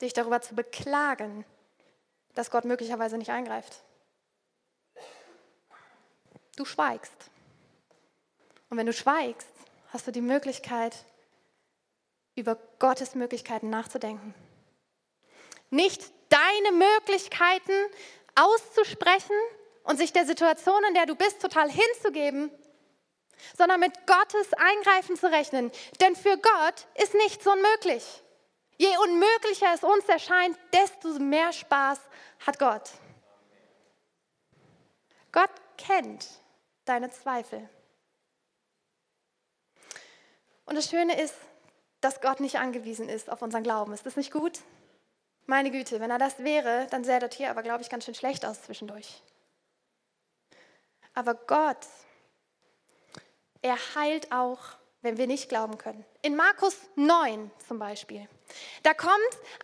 dich 0.00 0.12
darüber 0.12 0.40
zu 0.40 0.54
beklagen, 0.54 1.44
dass 2.34 2.50
Gott 2.50 2.64
möglicherweise 2.64 3.18
nicht 3.18 3.30
eingreift. 3.30 3.82
Du 6.56 6.64
schweigst. 6.64 7.30
Und 8.70 8.76
wenn 8.76 8.86
du 8.86 8.92
schweigst, 8.92 9.48
hast 9.92 10.06
du 10.06 10.12
die 10.12 10.20
Möglichkeit, 10.20 11.04
über 12.34 12.56
Gottes 12.78 13.14
Möglichkeiten 13.14 13.70
nachzudenken. 13.70 14.34
Nicht 15.70 16.12
deine 16.28 16.72
Möglichkeiten 16.72 17.72
auszusprechen 18.36 19.36
und 19.88 19.96
sich 19.96 20.12
der 20.12 20.26
Situation, 20.26 20.84
in 20.86 20.94
der 20.94 21.06
du 21.06 21.16
bist, 21.16 21.40
total 21.40 21.70
hinzugeben, 21.70 22.50
sondern 23.56 23.80
mit 23.80 24.06
Gottes 24.06 24.52
Eingreifen 24.52 25.16
zu 25.16 25.30
rechnen. 25.30 25.72
Denn 25.98 26.14
für 26.14 26.36
Gott 26.36 26.86
ist 27.02 27.14
nichts 27.14 27.46
unmöglich. 27.46 28.22
Je 28.76 28.94
unmöglicher 28.98 29.72
es 29.74 29.82
uns 29.82 30.04
erscheint, 30.04 30.58
desto 30.74 31.18
mehr 31.18 31.54
Spaß 31.54 32.00
hat 32.46 32.58
Gott. 32.58 32.90
Gott 35.32 35.50
kennt 35.78 36.28
deine 36.84 37.10
Zweifel. 37.10 37.66
Und 40.66 40.76
das 40.76 40.90
Schöne 40.90 41.18
ist, 41.18 41.34
dass 42.02 42.20
Gott 42.20 42.40
nicht 42.40 42.58
angewiesen 42.58 43.08
ist 43.08 43.30
auf 43.30 43.40
unseren 43.40 43.62
Glauben. 43.62 43.94
Ist 43.94 44.04
das 44.04 44.16
nicht 44.16 44.32
gut? 44.32 44.60
Meine 45.46 45.70
Güte, 45.70 45.98
wenn 45.98 46.10
er 46.10 46.18
das 46.18 46.40
wäre, 46.40 46.86
dann 46.90 47.04
sähe 47.04 47.20
das 47.20 47.34
hier 47.34 47.48
aber, 47.48 47.62
glaube 47.62 47.82
ich, 47.82 47.88
ganz 47.88 48.04
schön 48.04 48.14
schlecht 48.14 48.44
aus 48.44 48.62
zwischendurch. 48.62 49.22
Aber 51.18 51.34
Gott, 51.34 51.84
er 53.60 53.76
heilt 53.96 54.30
auch, 54.30 54.60
wenn 55.02 55.16
wir 55.16 55.26
nicht 55.26 55.48
glauben 55.48 55.76
können. 55.76 56.04
In 56.22 56.36
Markus 56.36 56.76
9 56.94 57.50
zum 57.66 57.80
Beispiel, 57.80 58.28
da 58.84 58.94
kommt 58.94 59.10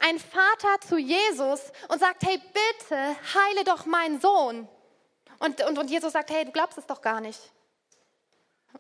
ein 0.01 0.19
Vater 0.19 0.81
zu 0.81 0.99
Jesus 0.99 1.61
und 1.87 2.01
sagt, 2.01 2.25
hey, 2.25 2.39
bitte 2.39 2.97
heile 2.97 3.63
doch 3.65 3.87
meinen 3.87 4.21
Sohn. 4.21 4.67
Und, 5.39 5.63
und, 5.63 5.79
und 5.79 5.91
Jesus 5.93 6.15
sagt, 6.15 6.31
hey, 6.33 6.45
du 6.45 6.51
glaubst 6.51 6.77
es 6.77 6.87
doch 6.87 7.01
gar 7.01 7.21
nicht. 7.21 7.53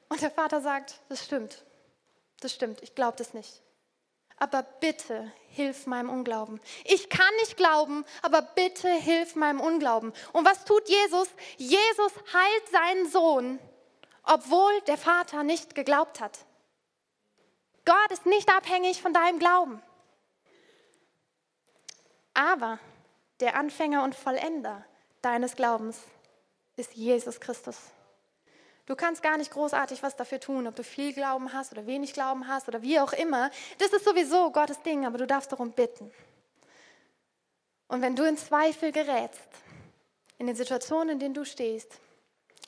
Und 0.09 0.21
der 0.21 0.33
Vater 0.33 0.61
sagt, 0.61 0.99
das 1.09 1.25
stimmt. 1.25 1.65
Das 2.41 2.53
stimmt, 2.53 2.83
ich 2.83 2.97
glaube 2.97 3.17
das 3.17 3.35
nicht. 3.35 3.63
Aber 4.39 4.63
bitte 4.63 5.33
hilf 5.49 5.87
meinem 5.87 6.11
Unglauben. 6.11 6.61
Ich 6.85 7.09
kann 7.09 7.33
nicht 7.41 7.57
glauben, 7.57 8.05
aber 8.23 8.43
bitte 8.43 8.89
hilf 8.89 9.37
meinem 9.37 9.61
Unglauben. 9.61 10.13
Und 10.33 10.45
was 10.45 10.65
tut 10.65 10.89
Jesus? 10.89 11.29
Jesus 11.57 12.13
heilt 12.33 12.69
seinen 12.71 13.09
Sohn, 13.11 13.59
obwohl 14.25 14.81
der 14.83 14.99
Vater 14.99 15.43
nicht 15.43 15.75
geglaubt 15.75 16.21
hat. 16.21 16.39
Gott 17.85 18.11
ist 18.11 18.27
nicht 18.27 18.49
abhängig 18.51 19.01
von 19.01 19.13
deinem 19.13 19.39
Glauben. 19.39 19.83
Aber 22.33 22.81
der 23.41 23.57
Anfänger 23.57 24.03
und 24.03 24.15
Vollender 24.15 24.85
deines 25.23 25.55
Glaubens 25.55 26.01
ist 26.77 26.95
Jesus 26.95 27.41
Christus. 27.41 27.77
Du 28.87 28.97
kannst 28.97 29.23
gar 29.23 29.39
nicht 29.39 29.51
großartig 29.51 30.03
was 30.03 30.17
dafür 30.17 30.41
tun, 30.41 30.67
ob 30.67 30.77
du 30.77 30.85
viel 30.85 31.13
Glauben 31.15 31.53
hast 31.53 31.73
oder 31.73 31.87
wenig 31.87 32.13
Glauben 32.13 32.49
hast 32.49 32.69
oder 32.69 32.83
wie 32.83 33.01
auch 33.01 33.13
immer. 33.13 33.51
Das 33.79 33.93
ist 33.93 34.05
sowieso 34.05 34.51
Gottes 34.51 34.83
Ding, 34.83 35.07
aber 35.07 35.19
du 35.19 35.27
darfst 35.27 35.53
darum 35.53 35.73
bitten. 35.73 36.11
Und 37.89 38.03
wenn 38.03 38.17
du 38.17 38.25
in 38.25 38.37
Zweifel 38.37 38.93
gerätst, 38.93 39.49
in 40.39 40.47
den 40.47 40.57
Situationen, 40.57 41.11
in 41.11 41.19
denen 41.19 41.35
du 41.35 41.45
stehst, 41.45 41.99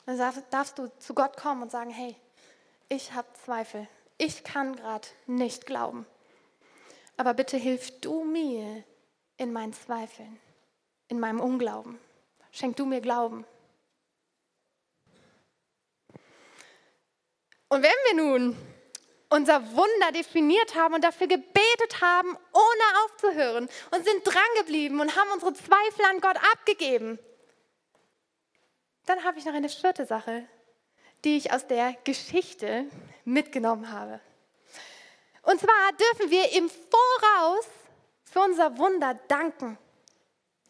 dann 0.05 0.17
darfst 0.49 0.79
du 0.79 0.87
zu 0.99 1.13
Gott 1.13 1.37
kommen 1.37 1.61
und 1.61 1.71
sagen, 1.71 1.91
hey, 1.91 2.15
ich 2.89 3.13
habe 3.13 3.27
Zweifel. 3.45 3.87
Ich 4.17 4.43
kann 4.43 4.75
gerade 4.75 5.07
nicht 5.27 5.65
glauben. 5.65 6.05
Aber 7.17 7.33
bitte 7.33 7.57
hilf 7.57 7.99
du 7.99 8.23
mir 8.23 8.83
in 9.37 9.51
meinen 9.51 9.73
Zweifeln, 9.73 10.39
in 11.09 11.19
meinem 11.19 11.39
Unglauben. 11.39 11.99
Schenk 12.51 12.77
du 12.77 12.85
mir 12.85 13.01
Glauben. 13.01 13.45
Und 17.69 17.83
wenn 17.83 17.91
wir 18.05 18.15
nun 18.15 18.57
unser 19.29 19.61
Wunder 19.75 20.11
definiert 20.13 20.75
haben 20.75 20.93
und 20.93 21.03
dafür 21.03 21.27
gebetet 21.27 22.01
haben, 22.01 22.29
ohne 22.53 23.03
aufzuhören 23.05 23.69
und 23.91 24.05
sind 24.05 24.23
drangeblieben 24.23 25.01
und 25.01 25.15
haben 25.15 25.29
unsere 25.31 25.53
Zweifel 25.53 26.05
an 26.09 26.21
Gott 26.21 26.37
abgegeben, 26.53 27.19
dann 29.05 29.23
habe 29.23 29.37
ich 29.39 29.45
noch 29.45 29.53
eine 29.53 29.69
vierte 29.69 30.05
Sache. 30.05 30.47
die 31.23 31.37
ich 31.37 31.51
aus 31.51 31.67
der 31.67 31.95
Geschichte 32.03 32.85
mitgenommen 33.25 33.91
habe. 33.91 34.19
Und 35.41 35.59
zwar 35.59 35.91
dürfen 35.93 36.31
wir 36.31 36.51
im 36.53 36.69
Voraus 36.69 37.65
für 38.23 38.39
unser 38.41 38.77
Wunder 38.77 39.13
danken. 39.27 39.77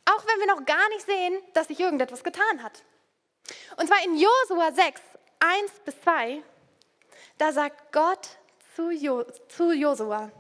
Auch 0.06 0.26
wenn 0.26 0.40
wir 0.40 0.48
noch 0.48 0.66
gar 0.66 0.88
nicht 0.90 1.06
sehen, 1.06 1.38
dass 1.54 1.68
sich 1.68 1.80
irgendetwas 1.80 2.24
getan 2.24 2.64
hat. 2.64 2.84
Und 3.78 3.88
zwar 3.88 4.04
in 4.06 4.18
Josua 4.18 4.72
6, 4.72 5.02
1 5.40 5.72
bis 5.84 6.00
2, 6.02 6.42
da 7.38 7.52
sagt 7.52 7.92
Gott 7.92 8.30
zu, 8.76 8.92
jo 8.92 9.26
Josua, 9.74 10.32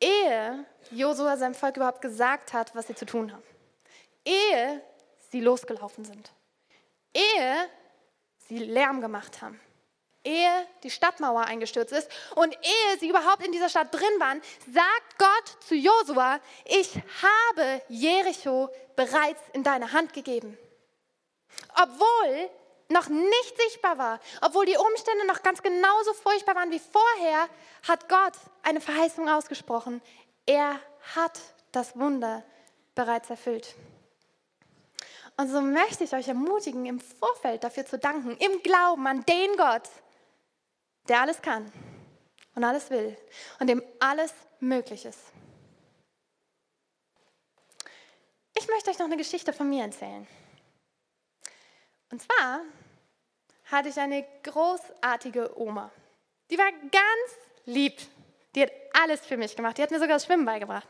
ehe 0.00 0.64
Josua 0.90 1.36
seinem 1.36 1.54
Volk 1.54 1.76
überhaupt 1.76 2.00
gesagt 2.00 2.52
hat, 2.52 2.74
was 2.74 2.86
sie 2.86 2.94
zu 2.94 3.06
tun 3.06 3.32
haben, 3.32 3.42
ehe 4.24 4.82
sie 5.30 5.40
losgelaufen 5.40 6.04
sind, 6.04 6.32
ehe 7.14 7.68
sie 8.48 8.58
Lärm 8.58 9.00
gemacht 9.00 9.40
haben, 9.42 9.60
ehe 10.24 10.66
die 10.82 10.90
Stadtmauer 10.90 11.44
eingestürzt 11.44 11.92
ist. 11.92 12.10
Und 12.34 12.54
ehe 12.54 12.98
sie 12.98 13.08
überhaupt 13.08 13.44
in 13.44 13.52
dieser 13.52 13.68
Stadt 13.68 13.92
drin 13.92 14.18
waren, 14.18 14.40
sagt 14.72 15.18
Gott 15.18 15.62
zu 15.66 15.74
Josua, 15.74 16.40
ich 16.64 16.94
habe 17.22 17.82
Jericho 17.88 18.70
bereits 18.96 19.40
in 19.52 19.62
deine 19.62 19.92
Hand 19.92 20.12
gegeben. 20.12 20.58
Obwohl 21.74 22.50
noch 22.92 23.08
nicht 23.08 23.56
sichtbar 23.56 23.98
war, 23.98 24.20
obwohl 24.40 24.66
die 24.66 24.76
Umstände 24.76 25.26
noch 25.26 25.42
ganz 25.42 25.62
genauso 25.62 26.12
furchtbar 26.14 26.54
waren 26.54 26.70
wie 26.70 26.80
vorher, 26.80 27.48
hat 27.88 28.08
Gott 28.08 28.34
eine 28.62 28.80
Verheißung 28.80 29.28
ausgesprochen. 29.28 30.00
Er 30.46 30.78
hat 31.14 31.40
das 31.72 31.98
Wunder 31.98 32.44
bereits 32.94 33.30
erfüllt. 33.30 33.74
Und 35.36 35.48
so 35.48 35.60
möchte 35.60 36.04
ich 36.04 36.12
euch 36.12 36.28
ermutigen, 36.28 36.86
im 36.86 37.00
Vorfeld 37.00 37.64
dafür 37.64 37.86
zu 37.86 37.98
danken, 37.98 38.36
im 38.36 38.62
Glauben 38.62 39.06
an 39.06 39.24
den 39.24 39.56
Gott, 39.56 39.88
der 41.08 41.22
alles 41.22 41.40
kann 41.40 41.72
und 42.54 42.64
alles 42.64 42.90
will 42.90 43.16
und 43.58 43.66
dem 43.68 43.82
alles 43.98 44.32
möglich 44.60 45.04
ist. 45.04 45.20
Ich 48.54 48.68
möchte 48.68 48.90
euch 48.90 48.98
noch 48.98 49.06
eine 49.06 49.16
Geschichte 49.16 49.52
von 49.52 49.68
mir 49.68 49.84
erzählen. 49.84 50.26
Und 52.10 52.20
zwar 52.20 52.60
hatte 53.72 53.88
ich 53.88 53.98
eine 53.98 54.24
großartige 54.44 55.58
Oma. 55.58 55.90
Die 56.50 56.58
war 56.58 56.70
ganz 56.70 57.38
lieb. 57.64 57.98
Die 58.54 58.62
hat 58.62 58.70
alles 58.92 59.20
für 59.20 59.36
mich 59.36 59.56
gemacht. 59.56 59.78
Die 59.78 59.82
hat 59.82 59.90
mir 59.90 59.98
sogar 59.98 60.16
das 60.16 60.26
Schwimmen 60.26 60.44
beigebracht. 60.44 60.86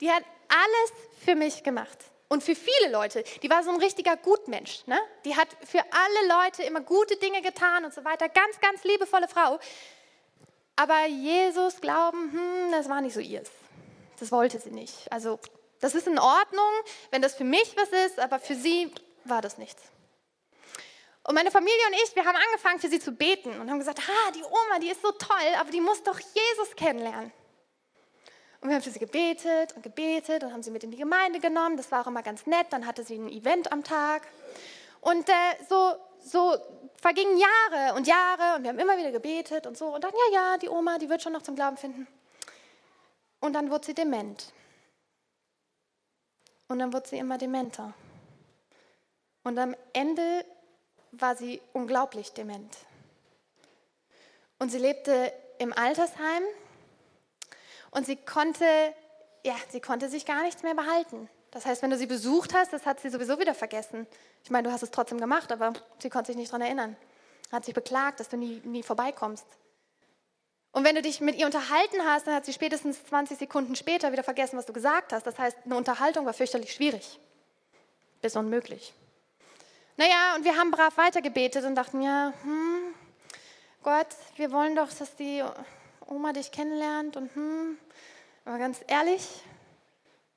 Die 0.00 0.10
hat 0.10 0.22
alles 0.48 0.92
für 1.24 1.34
mich 1.34 1.62
gemacht. 1.62 1.98
Und 2.28 2.44
für 2.44 2.54
viele 2.54 2.92
Leute, 2.92 3.24
die 3.42 3.50
war 3.50 3.64
so 3.64 3.70
ein 3.70 3.80
richtiger 3.80 4.16
Gutmensch. 4.16 4.86
Ne? 4.86 4.98
Die 5.24 5.34
hat 5.34 5.48
für 5.64 5.80
alle 5.80 6.44
Leute 6.44 6.62
immer 6.62 6.80
gute 6.80 7.16
Dinge 7.16 7.42
getan 7.42 7.84
und 7.84 7.92
so 7.92 8.04
weiter. 8.04 8.28
Ganz, 8.28 8.60
ganz 8.60 8.84
liebevolle 8.84 9.26
Frau. 9.26 9.58
Aber 10.76 11.06
Jesus 11.06 11.80
glauben, 11.80 12.30
hm, 12.32 12.70
das 12.70 12.88
war 12.88 13.00
nicht 13.00 13.14
so 13.14 13.20
ihrs. 13.20 13.50
Das 14.20 14.30
wollte 14.30 14.60
sie 14.60 14.70
nicht. 14.70 15.10
Also, 15.10 15.40
das 15.80 15.96
ist 15.96 16.06
in 16.06 16.20
Ordnung, 16.20 16.70
wenn 17.10 17.20
das 17.20 17.34
für 17.34 17.44
mich 17.44 17.74
was 17.76 17.88
ist, 18.06 18.20
aber 18.20 18.38
für 18.38 18.54
sie 18.54 18.92
war 19.24 19.42
das 19.42 19.58
nichts. 19.58 19.82
Und 21.24 21.34
meine 21.34 21.50
Familie 21.50 21.86
und 21.88 21.94
ich, 22.02 22.16
wir 22.16 22.24
haben 22.24 22.36
angefangen 22.36 22.80
für 22.80 22.88
sie 22.88 22.98
zu 22.98 23.12
beten 23.12 23.60
und 23.60 23.70
haben 23.70 23.78
gesagt, 23.78 24.00
ha, 24.00 24.30
die 24.34 24.42
Oma, 24.42 24.78
die 24.80 24.88
ist 24.88 25.02
so 25.02 25.12
toll, 25.12 25.54
aber 25.58 25.70
die 25.70 25.80
muss 25.80 26.02
doch 26.02 26.18
Jesus 26.18 26.74
kennenlernen. 26.76 27.30
Und 28.60 28.68
wir 28.68 28.76
haben 28.76 28.82
für 28.82 28.90
sie 28.90 28.98
gebetet 28.98 29.74
und 29.74 29.82
gebetet 29.82 30.44
und 30.44 30.52
haben 30.52 30.62
sie 30.62 30.70
mit 30.70 30.84
in 30.84 30.90
die 30.90 30.98
Gemeinde 30.98 31.40
genommen. 31.40 31.76
Das 31.76 31.90
war 31.90 32.02
auch 32.02 32.06
immer 32.06 32.22
ganz 32.22 32.46
nett. 32.46 32.66
Dann 32.70 32.86
hatte 32.86 33.04
sie 33.04 33.16
ein 33.16 33.28
Event 33.30 33.72
am 33.72 33.84
Tag. 33.84 34.28
Und 35.00 35.28
äh, 35.28 35.32
so, 35.68 35.94
so 36.22 36.56
vergingen 37.00 37.38
Jahre 37.38 37.94
und 37.94 38.06
Jahre 38.06 38.56
und 38.56 38.62
wir 38.62 38.70
haben 38.70 38.78
immer 38.78 38.98
wieder 38.98 39.12
gebetet 39.12 39.66
und 39.66 39.78
so. 39.78 39.94
Und 39.94 40.04
dann, 40.04 40.12
ja, 40.12 40.34
ja, 40.34 40.58
die 40.58 40.68
Oma, 40.68 40.98
die 40.98 41.08
wird 41.08 41.22
schon 41.22 41.32
noch 41.32 41.42
zum 41.42 41.54
Glauben 41.54 41.78
finden. 41.78 42.06
Und 43.40 43.54
dann 43.54 43.70
wurde 43.70 43.86
sie 43.86 43.94
dement. 43.94 44.52
Und 46.68 46.78
dann 46.78 46.92
wurde 46.92 47.08
sie 47.08 47.18
immer 47.18 47.38
dementer. 47.38 47.94
Und 49.42 49.58
am 49.58 49.74
Ende 49.94 50.44
war 51.12 51.36
sie 51.36 51.60
unglaublich 51.72 52.32
dement. 52.32 52.76
Und 54.58 54.70
sie 54.70 54.78
lebte 54.78 55.32
im 55.58 55.72
Altersheim 55.72 56.42
und 57.90 58.06
sie 58.06 58.16
konnte, 58.16 58.64
ja, 59.44 59.54
sie 59.68 59.80
konnte 59.80 60.08
sich 60.08 60.26
gar 60.26 60.42
nichts 60.42 60.62
mehr 60.62 60.74
behalten. 60.74 61.28
Das 61.50 61.66
heißt, 61.66 61.82
wenn 61.82 61.90
du 61.90 61.96
sie 61.96 62.06
besucht 62.06 62.54
hast, 62.54 62.72
das 62.72 62.86
hat 62.86 63.00
sie 63.00 63.10
sowieso 63.10 63.38
wieder 63.38 63.54
vergessen. 63.54 64.06
Ich 64.44 64.50
meine, 64.50 64.68
du 64.68 64.72
hast 64.72 64.82
es 64.82 64.90
trotzdem 64.90 65.20
gemacht, 65.20 65.50
aber 65.50 65.72
sie 65.98 66.10
konnte 66.10 66.28
sich 66.28 66.36
nicht 66.36 66.50
daran 66.52 66.62
erinnern. 66.62 66.96
Hat 67.50 67.64
sich 67.64 67.74
beklagt, 67.74 68.20
dass 68.20 68.28
du 68.28 68.36
nie, 68.36 68.60
nie 68.64 68.82
vorbeikommst. 68.82 69.46
Und 70.72 70.84
wenn 70.84 70.94
du 70.94 71.02
dich 71.02 71.20
mit 71.20 71.36
ihr 71.36 71.46
unterhalten 71.46 72.04
hast, 72.04 72.28
dann 72.28 72.34
hat 72.34 72.44
sie 72.44 72.52
spätestens 72.52 73.04
20 73.06 73.38
Sekunden 73.38 73.74
später 73.74 74.12
wieder 74.12 74.22
vergessen, 74.22 74.56
was 74.56 74.66
du 74.66 74.72
gesagt 74.72 75.12
hast. 75.12 75.26
Das 75.26 75.36
heißt, 75.36 75.56
eine 75.64 75.76
Unterhaltung 75.76 76.26
war 76.26 76.32
fürchterlich 76.32 76.72
schwierig. 76.72 77.18
Bis 78.22 78.36
unmöglich. 78.36 78.94
Naja, 80.00 80.34
und 80.34 80.46
wir 80.46 80.56
haben 80.56 80.70
brav 80.70 80.96
weitergebetet 80.96 81.62
und 81.66 81.74
dachten, 81.74 82.00
ja, 82.00 82.32
hm, 82.42 82.94
Gott, 83.82 84.06
wir 84.36 84.50
wollen 84.50 84.74
doch, 84.74 84.88
dass 84.90 85.14
die 85.14 85.44
Oma 86.06 86.32
dich 86.32 86.50
kennenlernt 86.50 87.18
und 87.18 87.34
hm, 87.34 87.76
aber 88.46 88.56
ganz 88.56 88.80
ehrlich, 88.86 89.28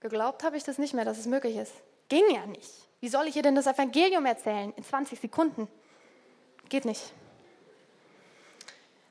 geglaubt 0.01 0.43
habe 0.43 0.57
ich 0.57 0.65
das 0.65 0.79
nicht 0.79 0.93
mehr, 0.93 1.05
dass 1.05 1.17
es 1.17 1.27
möglich 1.27 1.55
ist. 1.55 1.71
Ging 2.09 2.25
ja 2.35 2.45
nicht. 2.45 2.69
Wie 2.99 3.07
soll 3.07 3.25
ich 3.29 3.37
ihr 3.37 3.41
denn 3.41 3.55
das 3.55 3.65
Evangelium 3.65 4.25
erzählen 4.25 4.73
in 4.75 4.83
20 4.83 5.17
Sekunden? 5.17 5.69
Geht 6.67 6.83
nicht. 6.83 7.13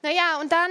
Naja, 0.02 0.38
und 0.38 0.52
dann, 0.52 0.70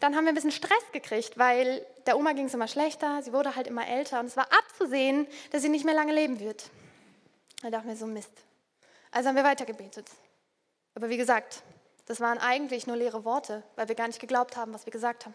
dann 0.00 0.16
haben 0.16 0.24
wir 0.24 0.32
ein 0.32 0.34
bisschen 0.34 0.50
Stress 0.50 0.82
gekriegt, 0.90 1.38
weil 1.38 1.86
der 2.08 2.16
Oma 2.16 2.32
ging 2.32 2.46
es 2.46 2.54
immer 2.54 2.66
schlechter, 2.66 3.22
sie 3.22 3.32
wurde 3.32 3.54
halt 3.54 3.68
immer 3.68 3.86
älter 3.86 4.18
und 4.18 4.26
es 4.26 4.36
war 4.36 4.48
abzusehen, 4.52 5.28
dass 5.52 5.62
sie 5.62 5.68
nicht 5.68 5.84
mehr 5.84 5.94
lange 5.94 6.12
leben 6.12 6.40
wird. 6.40 6.70
Da 7.62 7.70
dachten 7.70 7.86
wir 7.86 7.96
so, 7.96 8.06
Mist. 8.06 8.43
Also 9.14 9.28
haben 9.28 9.36
wir 9.36 9.44
weitergebetet. 9.44 10.10
Aber 10.96 11.08
wie 11.08 11.16
gesagt, 11.16 11.62
das 12.06 12.20
waren 12.20 12.38
eigentlich 12.38 12.88
nur 12.88 12.96
leere 12.96 13.24
Worte, 13.24 13.62
weil 13.76 13.86
wir 13.86 13.94
gar 13.94 14.08
nicht 14.08 14.18
geglaubt 14.18 14.56
haben, 14.56 14.74
was 14.74 14.86
wir 14.86 14.92
gesagt 14.92 15.24
haben. 15.24 15.34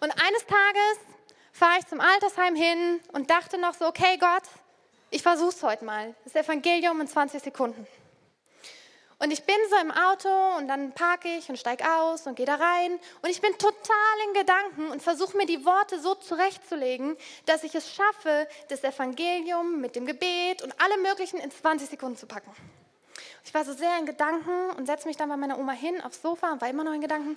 Und 0.00 0.10
eines 0.10 0.44
Tages 0.46 0.98
fahre 1.52 1.78
ich 1.78 1.86
zum 1.86 1.98
Altersheim 1.98 2.54
hin 2.54 3.00
und 3.12 3.30
dachte 3.30 3.56
noch 3.56 3.72
so, 3.72 3.86
okay 3.86 4.18
Gott, 4.18 4.42
ich 5.08 5.22
versuche 5.22 5.48
es 5.48 5.62
heute 5.62 5.86
mal. 5.86 6.14
Das 6.24 6.34
Evangelium 6.34 7.00
in 7.00 7.08
20 7.08 7.42
Sekunden. 7.42 7.86
Und 9.18 9.30
ich 9.30 9.44
bin 9.44 9.56
so 9.70 9.76
im 9.76 9.90
Auto 9.90 10.28
und 10.58 10.68
dann 10.68 10.92
parke 10.92 11.28
ich 11.28 11.48
und 11.48 11.58
steige 11.58 11.84
aus 11.90 12.26
und 12.26 12.34
gehe 12.34 12.44
da 12.44 12.56
rein. 12.56 12.98
Und 13.22 13.30
ich 13.30 13.40
bin 13.40 13.56
total 13.56 14.16
in 14.26 14.34
Gedanken 14.34 14.90
und 14.90 15.02
versuche 15.02 15.36
mir 15.38 15.46
die 15.46 15.64
Worte 15.64 15.98
so 16.00 16.14
zurechtzulegen, 16.14 17.16
dass 17.46 17.64
ich 17.64 17.74
es 17.74 17.90
schaffe, 17.90 18.46
das 18.68 18.84
Evangelium 18.84 19.80
mit 19.80 19.96
dem 19.96 20.04
Gebet 20.04 20.62
und 20.62 20.78
allem 20.80 21.00
Möglichen 21.00 21.38
in 21.38 21.50
20 21.50 21.88
Sekunden 21.88 22.18
zu 22.18 22.26
packen. 22.26 22.54
Ich 23.42 23.54
war 23.54 23.64
so 23.64 23.72
sehr 23.72 23.98
in 23.98 24.04
Gedanken 24.04 24.70
und 24.76 24.84
setze 24.86 25.08
mich 25.08 25.16
dann 25.16 25.30
bei 25.30 25.36
meiner 25.38 25.58
Oma 25.58 25.72
hin 25.72 26.02
aufs 26.02 26.20
Sofa 26.20 26.52
und 26.52 26.60
war 26.60 26.68
immer 26.68 26.84
noch 26.84 26.92
in 26.92 27.00
Gedanken. 27.00 27.30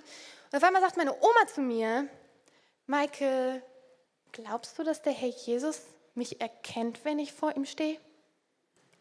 Und 0.52 0.58
auf 0.58 0.64
einmal 0.64 0.82
sagt 0.82 0.98
meine 0.98 1.14
Oma 1.14 1.48
zu 1.54 1.62
mir, 1.62 2.10
Maike, 2.88 3.62
glaubst 4.34 4.78
du, 4.78 4.84
dass 4.84 5.02
der 5.02 5.14
Herr 5.14 5.30
Jesus 5.30 5.82
mich 6.16 6.42
erkennt, 6.42 7.06
wenn 7.06 7.20
ich 7.20 7.32
vor 7.32 7.56
ihm 7.56 7.66
stehe? 7.66 8.00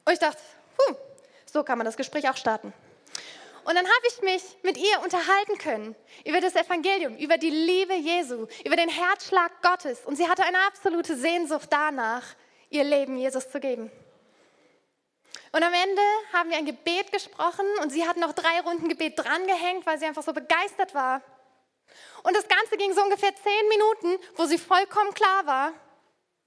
Und 0.04 0.12
ich 0.12 0.18
dachte, 0.20 0.40
huh, 0.78 0.94
so 1.52 1.64
kann 1.64 1.78
man 1.78 1.84
das 1.84 1.96
Gespräch 1.96 2.28
auch 2.28 2.36
starten. 2.36 2.72
Und 3.68 3.74
dann 3.74 3.84
habe 3.84 4.06
ich 4.08 4.22
mich 4.22 4.42
mit 4.62 4.78
ihr 4.78 5.00
unterhalten 5.02 5.58
können 5.58 5.94
über 6.24 6.40
das 6.40 6.56
Evangelium, 6.56 7.16
über 7.16 7.36
die 7.36 7.50
Liebe 7.50 7.94
Jesu, 7.94 8.46
über 8.64 8.76
den 8.76 8.88
Herzschlag 8.88 9.60
Gottes. 9.60 10.06
Und 10.06 10.16
sie 10.16 10.26
hatte 10.26 10.42
eine 10.42 10.58
absolute 10.66 11.14
Sehnsucht 11.16 11.68
danach, 11.70 12.22
ihr 12.70 12.82
Leben 12.82 13.18
Jesus 13.18 13.50
zu 13.50 13.60
geben. 13.60 13.90
Und 15.52 15.62
am 15.62 15.74
Ende 15.74 16.02
haben 16.32 16.48
wir 16.48 16.56
ein 16.56 16.64
Gebet 16.64 17.12
gesprochen 17.12 17.66
und 17.82 17.90
sie 17.90 18.06
hat 18.08 18.16
noch 18.16 18.32
drei 18.32 18.60
Runden 18.60 18.88
Gebet 18.88 19.18
drangehängt, 19.18 19.84
weil 19.84 19.98
sie 19.98 20.06
einfach 20.06 20.22
so 20.22 20.32
begeistert 20.32 20.94
war. 20.94 21.20
Und 22.22 22.34
das 22.34 22.48
Ganze 22.48 22.78
ging 22.78 22.94
so 22.94 23.02
ungefähr 23.02 23.34
zehn 23.34 23.68
Minuten, 23.68 24.24
wo 24.36 24.46
sie 24.46 24.56
vollkommen 24.56 25.12
klar 25.12 25.44
war. 25.44 25.72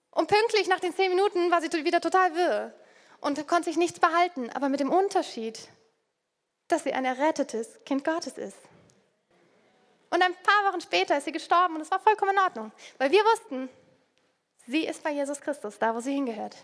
Und 0.10 0.28
pünktlich 0.28 0.68
nach 0.68 0.80
den 0.80 0.96
zehn 0.96 1.12
Minuten 1.12 1.52
war 1.52 1.62
sie 1.62 1.72
wieder 1.86 2.02
total 2.02 2.36
wirr 2.36 2.74
und 3.22 3.48
konnte 3.48 3.70
sich 3.70 3.78
nichts 3.78 4.00
behalten, 4.00 4.50
aber 4.50 4.68
mit 4.68 4.80
dem 4.80 4.92
Unterschied, 4.92 5.70
dass 6.68 6.84
sie 6.84 6.94
ein 6.94 7.06
errettetes 7.06 7.80
Kind 7.86 8.04
Gottes 8.04 8.38
ist. 8.38 8.58
Und 10.10 10.22
ein 10.22 10.36
paar 10.44 10.72
Wochen 10.72 10.82
später 10.82 11.18
ist 11.18 11.26
sie 11.26 11.32
gestorben 11.32 11.76
und 11.76 11.82
es 11.82 11.92
war 11.92 12.00
vollkommen 12.00 12.32
in 12.32 12.40
Ordnung, 12.40 12.72
weil 12.98 13.12
wir 13.12 13.24
wussten, 13.24 13.70
sie 14.68 14.86
ist 14.86 15.04
bei 15.04 15.12
Jesus 15.12 15.40
Christus, 15.40 15.80
da 15.80 15.96
wo 15.96 16.02
sie 16.02 16.14
hingehört. 16.14 16.58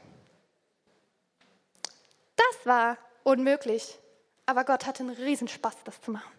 Das 2.35 2.65
war 2.65 2.97
unmöglich. 3.23 3.99
Aber 4.45 4.63
Gott 4.63 4.85
hatte 4.85 5.03
einen 5.03 5.15
Riesenspaß, 5.15 5.75
das 5.83 6.01
zu 6.01 6.11
machen. 6.11 6.31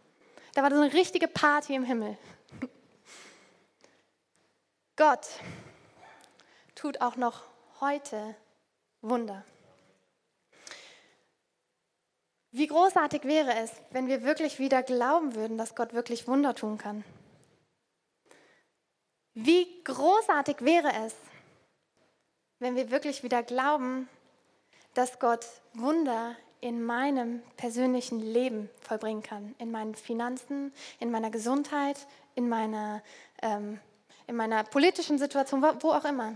Da 0.54 0.62
war 0.62 0.70
so 0.70 0.80
eine 0.80 0.92
richtige 0.92 1.28
Party 1.28 1.74
im 1.74 1.84
Himmel. 1.84 2.16
Gott 4.96 5.28
tut 6.74 7.00
auch 7.02 7.16
noch 7.16 7.42
heute 7.80 8.34
Wunder. 9.02 9.44
Wie 12.50 12.66
großartig 12.66 13.24
wäre 13.24 13.54
es, 13.56 13.70
wenn 13.90 14.06
wir 14.06 14.22
wirklich 14.22 14.58
wieder 14.58 14.82
glauben 14.82 15.34
würden, 15.34 15.58
dass 15.58 15.74
Gott 15.74 15.92
wirklich 15.92 16.26
Wunder 16.26 16.54
tun 16.54 16.78
kann. 16.78 17.04
Wie 19.34 19.82
großartig 19.84 20.56
wäre 20.62 20.90
es, 21.04 21.14
wenn 22.58 22.74
wir 22.74 22.90
wirklich 22.90 23.22
wieder 23.22 23.42
glauben, 23.42 24.08
dass 24.94 25.20
Gott 25.20 25.46
Wunder 25.74 26.34
in 26.60 26.82
meinem 26.82 27.42
persönlichen 27.56 28.20
Leben 28.20 28.68
vollbringen 28.80 29.22
kann, 29.22 29.54
in 29.58 29.70
meinen 29.70 29.94
Finanzen, 29.94 30.72
in 30.98 31.10
meiner 31.10 31.30
Gesundheit, 31.30 31.98
in 32.34 32.48
meiner, 32.48 33.02
ähm, 33.42 33.78
in 34.26 34.34
meiner 34.34 34.64
politischen 34.64 35.18
Situation, 35.18 35.62
wo 35.62 35.92
auch 35.92 36.04
immer. 36.04 36.34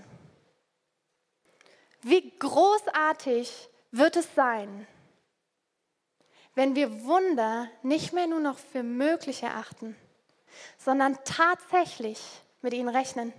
Wie 2.02 2.30
großartig 2.38 3.68
wird 3.90 4.16
es 4.16 4.32
sein, 4.34 4.86
wenn 6.54 6.74
wir 6.74 7.04
Wunder 7.04 7.70
nicht 7.82 8.12
mehr 8.12 8.26
nur 8.26 8.40
noch 8.40 8.58
für 8.58 8.82
möglich 8.82 9.42
erachten, 9.42 9.96
sondern 10.78 11.18
tatsächlich 11.24 12.20
mit 12.60 12.74
ihnen 12.74 12.88
rechnen. 12.88 13.32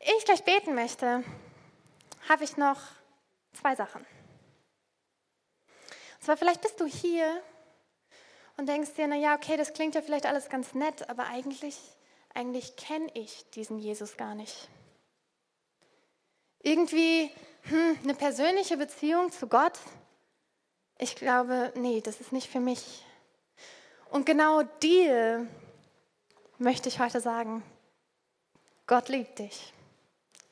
Ich 0.00 0.24
gleich 0.24 0.44
beten 0.44 0.74
möchte, 0.74 1.24
habe 2.28 2.44
ich 2.44 2.56
noch 2.56 2.80
zwei 3.52 3.74
Sachen. 3.74 4.04
Und 5.70 6.22
zwar 6.22 6.36
vielleicht 6.36 6.62
bist 6.62 6.80
du 6.80 6.86
hier 6.86 7.42
und 8.56 8.68
denkst 8.68 8.94
dir, 8.94 9.06
na 9.06 9.16
ja, 9.16 9.34
okay, 9.34 9.56
das 9.56 9.72
klingt 9.72 9.94
ja 9.94 10.02
vielleicht 10.02 10.26
alles 10.26 10.48
ganz 10.48 10.74
nett, 10.74 11.08
aber 11.08 11.26
eigentlich, 11.26 11.78
eigentlich 12.34 12.76
kenne 12.76 13.10
ich 13.14 13.48
diesen 13.50 13.78
Jesus 13.78 14.16
gar 14.16 14.34
nicht. 14.34 14.68
Irgendwie 16.66 17.30
hm, 17.64 17.98
eine 18.02 18.14
persönliche 18.14 18.78
Beziehung 18.78 19.30
zu 19.30 19.46
Gott, 19.46 19.78
ich 20.96 21.14
glaube, 21.14 21.70
nee, 21.76 22.00
das 22.00 22.22
ist 22.22 22.32
nicht 22.32 22.50
für 22.50 22.58
mich. 22.58 23.04
Und 24.10 24.24
genau 24.24 24.62
dir 24.82 25.46
möchte 26.56 26.88
ich 26.88 27.00
heute 27.00 27.20
sagen, 27.20 27.62
Gott 28.86 29.10
liebt 29.10 29.40
dich, 29.40 29.74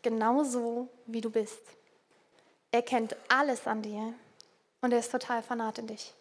genauso 0.02 0.90
wie 1.06 1.22
du 1.22 1.30
bist. 1.30 1.62
Er 2.72 2.82
kennt 2.82 3.16
alles 3.28 3.66
an 3.66 3.80
dir 3.80 4.12
und 4.82 4.92
er 4.92 4.98
ist 4.98 5.12
total 5.12 5.42
fanat 5.42 5.78
in 5.78 5.86
dich. 5.86 6.12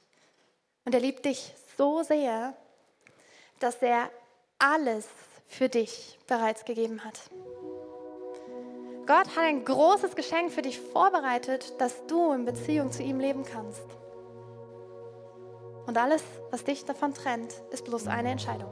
Und 0.85 0.95
er 0.95 1.01
liebt 1.01 1.25
dich 1.25 1.53
so 1.77 2.01
sehr, 2.03 2.55
dass 3.59 3.75
er 3.81 4.09
alles 4.57 5.05
für 5.49 5.67
dich 5.67 6.17
bereits 6.27 6.63
gegeben 6.63 7.03
hat. 7.03 7.19
Gott 9.07 9.35
hat 9.35 9.43
ein 9.43 9.65
großes 9.65 10.15
Geschenk 10.15 10.51
für 10.51 10.61
dich 10.61 10.79
vorbereitet, 10.79 11.79
dass 11.79 12.05
du 12.07 12.31
in 12.33 12.45
Beziehung 12.45 12.91
zu 12.91 13.03
ihm 13.03 13.19
leben 13.19 13.43
kannst. 13.43 13.85
Und 15.87 15.97
alles, 15.97 16.23
was 16.51 16.63
dich 16.63 16.85
davon 16.85 17.13
trennt, 17.13 17.53
ist 17.71 17.85
bloß 17.85 18.07
eine 18.07 18.29
Entscheidung. 18.29 18.69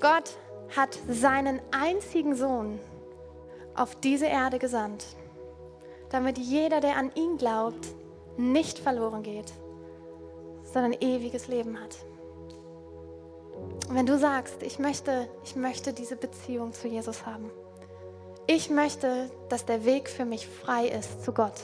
Gott 0.00 0.36
hat 0.74 0.98
seinen 1.08 1.60
einzigen 1.70 2.34
Sohn 2.34 2.80
auf 3.74 3.94
diese 3.96 4.26
Erde 4.26 4.58
gesandt, 4.58 5.04
damit 6.10 6.38
jeder, 6.38 6.80
der 6.80 6.96
an 6.96 7.12
ihn 7.14 7.36
glaubt, 7.36 7.86
nicht 8.36 8.78
verloren 8.78 9.22
geht, 9.22 9.52
sondern 10.64 10.94
ewiges 10.94 11.46
Leben 11.46 11.80
hat. 11.80 11.96
Und 13.92 13.98
wenn 13.98 14.06
du 14.06 14.16
sagst, 14.16 14.62
ich 14.62 14.78
möchte, 14.78 15.28
ich 15.44 15.54
möchte 15.54 15.92
diese 15.92 16.16
Beziehung 16.16 16.72
zu 16.72 16.88
Jesus 16.88 17.26
haben, 17.26 17.50
ich 18.46 18.70
möchte, 18.70 19.30
dass 19.50 19.66
der 19.66 19.84
Weg 19.84 20.08
für 20.08 20.24
mich 20.24 20.48
frei 20.48 20.86
ist 20.86 21.22
zu 21.22 21.34
Gott, 21.34 21.60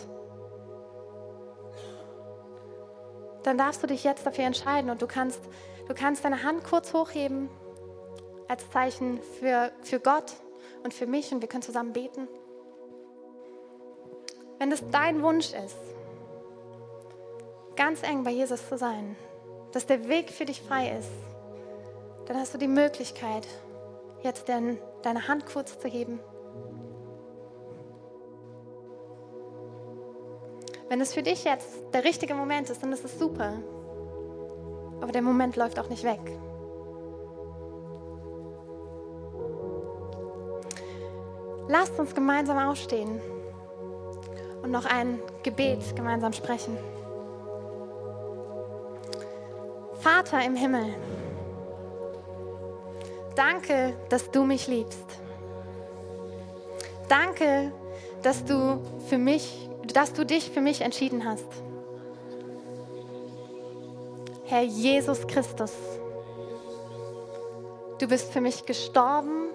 dann 3.44 3.56
darfst 3.56 3.82
du 3.82 3.86
dich 3.86 4.04
jetzt 4.04 4.26
dafür 4.26 4.44
entscheiden 4.44 4.90
und 4.90 5.00
du 5.00 5.06
kannst, 5.06 5.40
du 5.86 5.94
kannst 5.94 6.22
deine 6.22 6.42
Hand 6.42 6.64
kurz 6.64 6.92
hochheben 6.92 7.48
als 8.46 8.68
Zeichen 8.68 9.22
für, 9.40 9.72
für 9.80 9.98
Gott 9.98 10.34
und 10.84 10.92
für 10.92 11.06
mich 11.06 11.32
und 11.32 11.40
wir 11.40 11.48
können 11.48 11.62
zusammen 11.62 11.94
beten. 11.94 12.28
Wenn 14.58 14.70
es 14.70 14.82
dein 14.90 15.22
Wunsch 15.22 15.54
ist, 15.54 15.78
ganz 17.74 18.02
eng 18.02 18.22
bei 18.22 18.32
Jesus 18.32 18.68
zu 18.68 18.76
sein, 18.76 19.16
dass 19.72 19.86
der 19.86 20.10
Weg 20.10 20.28
für 20.28 20.44
dich 20.44 20.60
frei 20.60 20.94
ist, 20.98 21.27
dann 22.28 22.36
hast 22.36 22.52
du 22.52 22.58
die 22.58 22.68
Möglichkeit, 22.68 23.46
jetzt 24.22 24.48
den, 24.48 24.78
deine 25.02 25.28
Hand 25.28 25.46
kurz 25.46 25.78
zu 25.78 25.88
heben. 25.88 26.20
Wenn 30.90 31.00
es 31.00 31.14
für 31.14 31.22
dich 31.22 31.44
jetzt 31.44 31.82
der 31.94 32.04
richtige 32.04 32.34
Moment 32.34 32.68
ist, 32.68 32.82
dann 32.82 32.92
ist 32.92 33.04
es 33.04 33.18
super. 33.18 33.54
Aber 35.00 35.10
der 35.10 35.22
Moment 35.22 35.56
läuft 35.56 35.78
auch 35.78 35.88
nicht 35.88 36.04
weg. 36.04 36.20
Lasst 41.68 41.98
uns 41.98 42.14
gemeinsam 42.14 42.58
aufstehen 42.58 43.20
und 44.62 44.70
noch 44.70 44.84
ein 44.84 45.18
Gebet 45.42 45.96
gemeinsam 45.96 46.34
sprechen. 46.34 46.76
Vater 50.00 50.44
im 50.44 50.56
Himmel, 50.56 50.94
danke, 53.38 53.94
dass 54.08 54.30
du 54.32 54.44
mich 54.44 54.66
liebst. 54.66 55.06
Danke, 57.08 57.72
dass 58.22 58.44
du 58.44 58.82
für 59.08 59.16
mich, 59.16 59.68
dass 59.94 60.12
du 60.12 60.26
dich 60.26 60.50
für 60.50 60.60
mich 60.60 60.80
entschieden 60.80 61.24
hast. 61.24 61.46
Herr 64.44 64.62
Jesus 64.62 65.24
Christus, 65.26 65.72
du 67.98 68.08
bist 68.08 68.32
für 68.32 68.40
mich 68.40 68.66
gestorben 68.66 69.48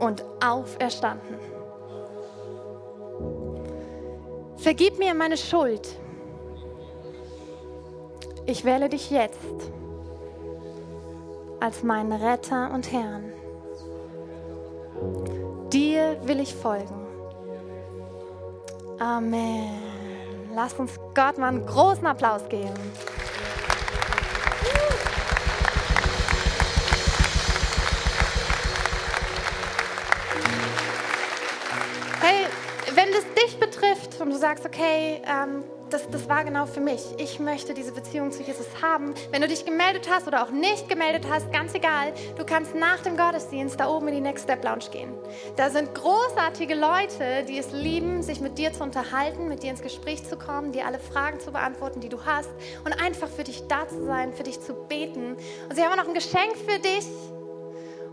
und 0.00 0.24
auferstanden. 0.44 1.38
Vergib 4.56 4.98
mir 4.98 5.14
meine 5.14 5.36
Schuld. 5.36 5.86
Ich 8.46 8.64
wähle 8.64 8.88
dich 8.88 9.10
jetzt 9.10 9.76
als 11.66 11.82
meinen 11.82 12.12
Retter 12.12 12.70
und 12.72 12.92
Herrn. 12.92 13.32
Dir 15.72 16.16
will 16.22 16.38
ich 16.38 16.54
folgen. 16.54 16.94
Amen. 19.00 19.72
Lass 20.54 20.74
uns 20.74 20.92
Gott 21.16 21.38
mal 21.38 21.48
einen 21.48 21.66
großen 21.66 22.06
Applaus 22.06 22.48
geben. 22.48 22.72
Hey, 32.20 32.46
wenn 32.94 33.08
es 33.08 33.24
dich 33.34 33.58
betrifft 33.58 34.20
und 34.20 34.30
du 34.30 34.38
sagst, 34.38 34.64
okay, 34.64 35.20
ähm, 35.26 35.64
das, 35.90 36.08
das 36.10 36.28
war 36.28 36.44
genau 36.44 36.66
für 36.66 36.80
mich. 36.80 37.02
Ich 37.18 37.38
möchte 37.38 37.74
diese 37.74 37.92
Beziehung 37.92 38.32
zu 38.32 38.42
Jesus 38.42 38.66
haben. 38.82 39.14
Wenn 39.30 39.42
du 39.42 39.48
dich 39.48 39.64
gemeldet 39.64 40.08
hast 40.10 40.26
oder 40.26 40.42
auch 40.42 40.50
nicht 40.50 40.88
gemeldet 40.88 41.26
hast, 41.30 41.52
ganz 41.52 41.74
egal, 41.74 42.12
du 42.36 42.44
kannst 42.44 42.74
nach 42.74 43.00
dem 43.00 43.16
Gottesdienst 43.16 43.78
da 43.78 43.88
oben 43.88 44.08
in 44.08 44.14
die 44.16 44.20
Next 44.20 44.44
Step 44.44 44.64
Lounge 44.64 44.86
gehen. 44.90 45.12
Da 45.56 45.70
sind 45.70 45.94
großartige 45.94 46.74
Leute, 46.74 47.44
die 47.48 47.58
es 47.58 47.72
lieben, 47.72 48.22
sich 48.22 48.40
mit 48.40 48.58
dir 48.58 48.72
zu 48.72 48.82
unterhalten, 48.82 49.48
mit 49.48 49.62
dir 49.62 49.70
ins 49.70 49.82
Gespräch 49.82 50.24
zu 50.24 50.36
kommen, 50.36 50.72
dir 50.72 50.86
alle 50.86 50.98
Fragen 50.98 51.38
zu 51.40 51.52
beantworten, 51.52 52.00
die 52.00 52.08
du 52.08 52.24
hast 52.24 52.50
und 52.84 52.92
einfach 52.92 53.28
für 53.28 53.44
dich 53.44 53.66
da 53.68 53.86
zu 53.86 54.04
sein, 54.04 54.32
für 54.32 54.42
dich 54.42 54.60
zu 54.60 54.74
beten. 54.74 55.36
Und 55.68 55.76
sie 55.76 55.82
haben 55.82 55.92
auch 55.92 56.02
noch 56.02 56.08
ein 56.08 56.14
Geschenk 56.14 56.56
für 56.56 56.78
dich. 56.78 57.06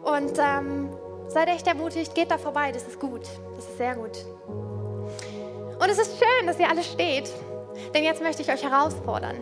Und 0.04 0.38
ähm, 0.38 0.90
seid 1.28 1.48
echt 1.48 1.66
ermutigt, 1.66 2.14
geht 2.14 2.30
da 2.30 2.38
vorbei, 2.38 2.72
das 2.72 2.84
ist 2.88 3.00
gut. 3.00 3.22
Das 3.56 3.66
ist 3.66 3.78
sehr 3.78 3.96
gut. 3.96 4.26
Und 4.48 5.90
es 5.90 5.98
ist 5.98 6.18
schön, 6.18 6.48
dass 6.48 6.60
ihr 6.60 6.70
alle 6.70 6.84
steht. 6.84 7.32
Denn 7.94 8.04
jetzt 8.04 8.22
möchte 8.22 8.42
ich 8.42 8.52
euch 8.52 8.64
herausfordern. 8.64 9.38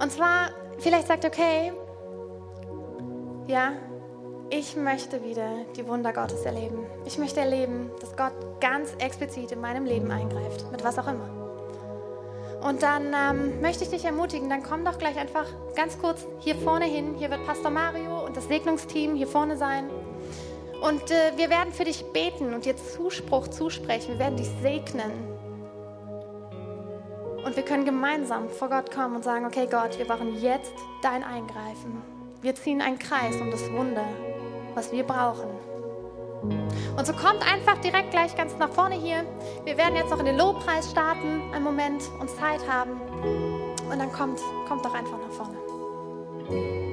Und 0.00 0.12
zwar, 0.12 0.50
vielleicht 0.78 1.08
sagt, 1.08 1.24
okay, 1.24 1.72
ja, 3.46 3.72
ich 4.50 4.76
möchte 4.76 5.22
wieder 5.24 5.64
die 5.76 5.86
Wunder 5.86 6.12
Gottes 6.12 6.44
erleben. 6.44 6.86
Ich 7.04 7.18
möchte 7.18 7.40
erleben, 7.40 7.90
dass 8.00 8.16
Gott 8.16 8.32
ganz 8.60 8.94
explizit 8.98 9.52
in 9.52 9.60
meinem 9.60 9.84
Leben 9.84 10.10
eingreift, 10.10 10.70
mit 10.70 10.84
was 10.84 10.98
auch 10.98 11.08
immer. 11.08 11.44
Und 12.62 12.82
dann 12.82 13.14
ähm, 13.14 13.60
möchte 13.60 13.84
ich 13.84 13.90
dich 13.90 14.04
ermutigen, 14.06 14.48
dann 14.48 14.62
komm 14.62 14.84
doch 14.84 14.96
gleich 14.96 15.18
einfach 15.18 15.46
ganz 15.76 15.98
kurz 15.98 16.26
hier 16.38 16.54
vorne 16.54 16.86
hin. 16.86 17.14
Hier 17.18 17.30
wird 17.30 17.44
Pastor 17.46 17.70
Mario 17.70 18.24
und 18.24 18.36
das 18.36 18.48
Segnungsteam 18.48 19.14
hier 19.14 19.26
vorne 19.26 19.56
sein. 19.58 19.90
Und 20.80 21.10
äh, 21.10 21.32
wir 21.36 21.50
werden 21.50 21.72
für 21.72 21.84
dich 21.84 22.04
beten 22.12 22.54
und 22.54 22.64
dir 22.64 22.74
Zuspruch 22.76 23.48
zusprechen. 23.48 24.12
Wir 24.12 24.18
werden 24.18 24.36
dich 24.36 24.50
segnen. 24.62 25.33
Und 27.54 27.58
wir 27.58 27.66
können 27.66 27.84
gemeinsam 27.84 28.48
vor 28.48 28.68
Gott 28.68 28.90
kommen 28.90 29.14
und 29.14 29.22
sagen, 29.22 29.46
okay 29.46 29.68
Gott, 29.70 29.96
wir 29.96 30.04
brauchen 30.06 30.34
jetzt 30.42 30.74
dein 31.02 31.22
Eingreifen. 31.22 32.02
Wir 32.42 32.52
ziehen 32.56 32.82
einen 32.82 32.98
Kreis 32.98 33.36
um 33.40 33.48
das 33.52 33.70
Wunder, 33.70 34.04
was 34.74 34.90
wir 34.90 35.04
brauchen. 35.04 35.50
Und 36.96 37.06
so 37.06 37.12
kommt 37.12 37.48
einfach 37.48 37.78
direkt 37.78 38.10
gleich 38.10 38.36
ganz 38.36 38.58
nach 38.58 38.70
vorne 38.70 38.96
hier. 38.96 39.24
Wir 39.64 39.76
werden 39.76 39.94
jetzt 39.94 40.10
noch 40.10 40.18
in 40.18 40.26
den 40.26 40.36
Lobpreis 40.36 40.90
starten, 40.90 41.42
einen 41.54 41.62
Moment 41.62 42.02
und 42.18 42.28
Zeit 42.28 42.68
haben. 42.68 43.00
Und 43.88 44.00
dann 44.00 44.10
kommt, 44.10 44.40
kommt 44.66 44.84
doch 44.84 44.92
einfach 44.92 45.18
nach 45.20 45.30
vorne. 45.30 46.83